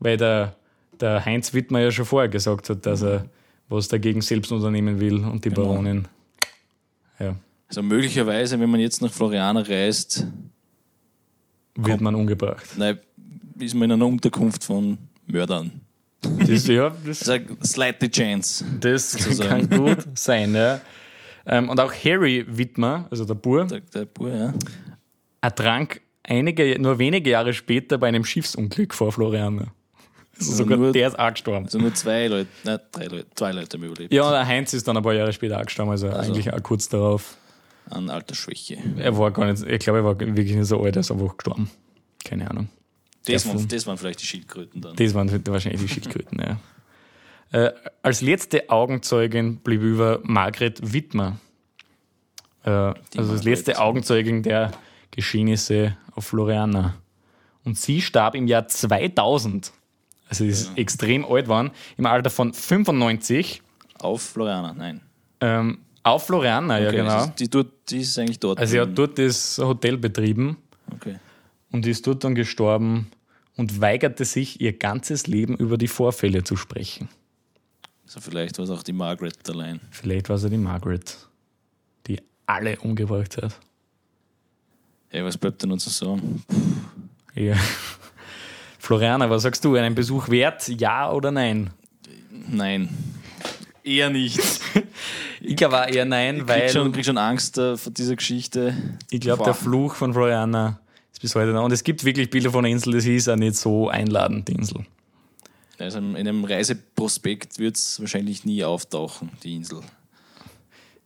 [0.00, 0.54] Weil der,
[1.00, 3.24] der Heinz Wittmer ja schon vorher gesagt hat, dass er
[3.68, 5.68] was dagegen selbst unternehmen will und die Genau.
[5.68, 6.06] Baronin.
[7.18, 7.36] Ja,
[7.68, 10.26] Also möglicherweise, wenn man jetzt nach Floriana reist,
[11.76, 12.66] wird man umgebracht.
[12.76, 12.98] nein,
[13.58, 15.80] ist man in einer Unterkunft von Mördern.
[16.46, 18.64] Das, ja, das, ist eine slightly chance.
[18.80, 20.54] das kann gut sein.
[20.54, 20.80] Ja.
[21.46, 24.54] Ähm, und auch Harry Wittmer, also der Bur, Der, der Bur, ja.
[25.40, 29.72] ertrank einige, nur wenige Jahre später bei einem Schiffsunglück vor Floriana.
[30.36, 31.66] Also Also sogar nur- der ist auch gestorben.
[31.66, 34.12] Also nur zwei Leute, nein, drei Leute, zwei Leute haben überlebt.
[34.12, 36.62] Ja, und der Heinz ist dann ein paar Jahre später auch gestorben, also, eigentlich auch
[36.62, 37.36] kurz darauf.
[37.90, 38.78] An Altersschwäche.
[38.96, 41.36] Er war gar nicht, ich glaube, er war wirklich nicht so alt, er ist einfach
[41.36, 41.70] gestorben.
[42.24, 42.68] Keine Ahnung.
[43.26, 44.96] Das waren, das waren vielleicht die Schildkröten dann.
[44.96, 46.58] Das waren wahrscheinlich die Schildkröten, ja.
[47.52, 47.70] Äh,
[48.02, 51.38] als letzte Augenzeugin blieb über Margret Wittmer.
[52.64, 53.44] Äh, also Margret.
[53.44, 54.72] letzte Augenzeugin der
[55.12, 56.96] Geschehnisse auf Floriana.
[57.64, 59.72] Und sie starb im Jahr 2000.
[60.28, 63.62] Also sie ist extrem alt waren, im Alter von 95.
[64.00, 65.00] Auf Floriana, nein.
[65.40, 67.10] Ähm, Auf Floriana, ja Okay, genau.
[67.10, 68.58] das ist- Die, die ist eigentlich dort.
[68.58, 70.56] Also er hat dort das Hotel betrieben
[70.92, 71.16] Okay.
[71.74, 73.10] Und ist dort dann gestorben
[73.56, 77.08] und weigerte sich, ihr ganzes Leben über die Vorfälle zu sprechen.
[78.04, 79.80] Also vielleicht war es auch die Margaret allein.
[79.90, 81.16] Vielleicht war es ja die Margaret,
[82.06, 83.58] die alle umgebracht hat.
[85.08, 86.44] Hey, was bleibt denn noch zu sagen?
[87.34, 87.56] Ja.
[88.78, 89.74] Floriana, was sagst du?
[89.74, 90.68] Einen Besuch wert?
[90.68, 91.70] Ja oder nein?
[92.48, 92.88] Nein.
[93.82, 94.38] Eher nicht.
[95.46, 98.16] Ich glaube auch eher nein, Ich weil krieg schon, krieg schon Angst äh, vor dieser
[98.16, 98.74] Geschichte.
[99.10, 100.80] ich glaube, der Fluch von Floriana
[101.24, 101.60] bis heute da.
[101.60, 104.52] Und es gibt wirklich Bilder von der Insel, das ist auch nicht so einladend, die
[104.52, 104.84] Insel.
[105.78, 109.80] Also in einem Reiseprospekt wird es wahrscheinlich nie auftauchen, die Insel.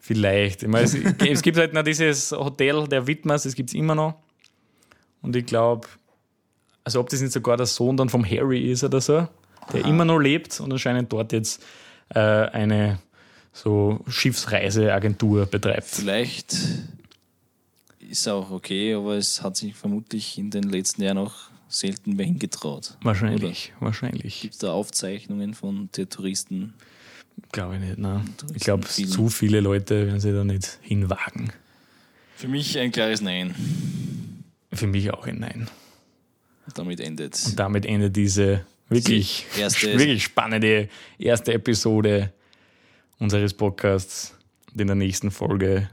[0.00, 0.64] Vielleicht.
[0.64, 3.94] Ich meine, es, es gibt halt noch dieses Hotel der Widmers, das gibt es immer
[3.94, 4.14] noch.
[5.22, 5.86] Und ich glaube,
[6.82, 9.28] also ob das nicht sogar der Sohn dann vom Harry ist oder so,
[9.72, 11.64] der immer noch lebt und anscheinend dort jetzt
[12.08, 12.98] äh, eine
[13.52, 15.86] so Schiffsreiseagentur betreibt.
[15.86, 16.56] Vielleicht
[18.08, 21.34] ist auch okay, aber es hat sich vermutlich in den letzten Jahren auch
[21.68, 22.96] selten mehr hingetraut.
[23.02, 24.40] Wahrscheinlich, wahrscheinlich.
[24.40, 26.74] Gibt es da Aufzeichnungen von der Touristen?
[27.52, 28.34] Glaube ich nicht, nein.
[28.54, 31.52] Ich glaube, zu viele Leute werden sich da nicht hinwagen.
[32.36, 33.54] Für mich ein klares Nein.
[34.72, 35.68] Für mich auch ein Nein.
[36.74, 37.58] Damit endet.
[37.58, 40.88] Damit endet diese wirklich, erste- wirklich spannende
[41.18, 42.32] erste Episode
[43.18, 44.34] unseres Podcasts.
[44.72, 45.88] Und in der nächsten Folge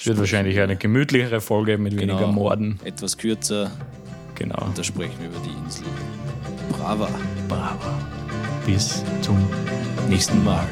[0.00, 2.32] es wird wahrscheinlich eine gemütlichere Folge mit weniger Genau.
[2.32, 2.80] Morden.
[2.84, 3.70] Etwas kürzer,
[4.34, 4.68] Genau.
[4.74, 5.84] da sprechen wir über die Insel.
[6.70, 7.08] Brava.
[7.48, 7.78] Bravo.
[8.64, 9.36] Bis zum
[10.08, 10.66] nächsten Mal.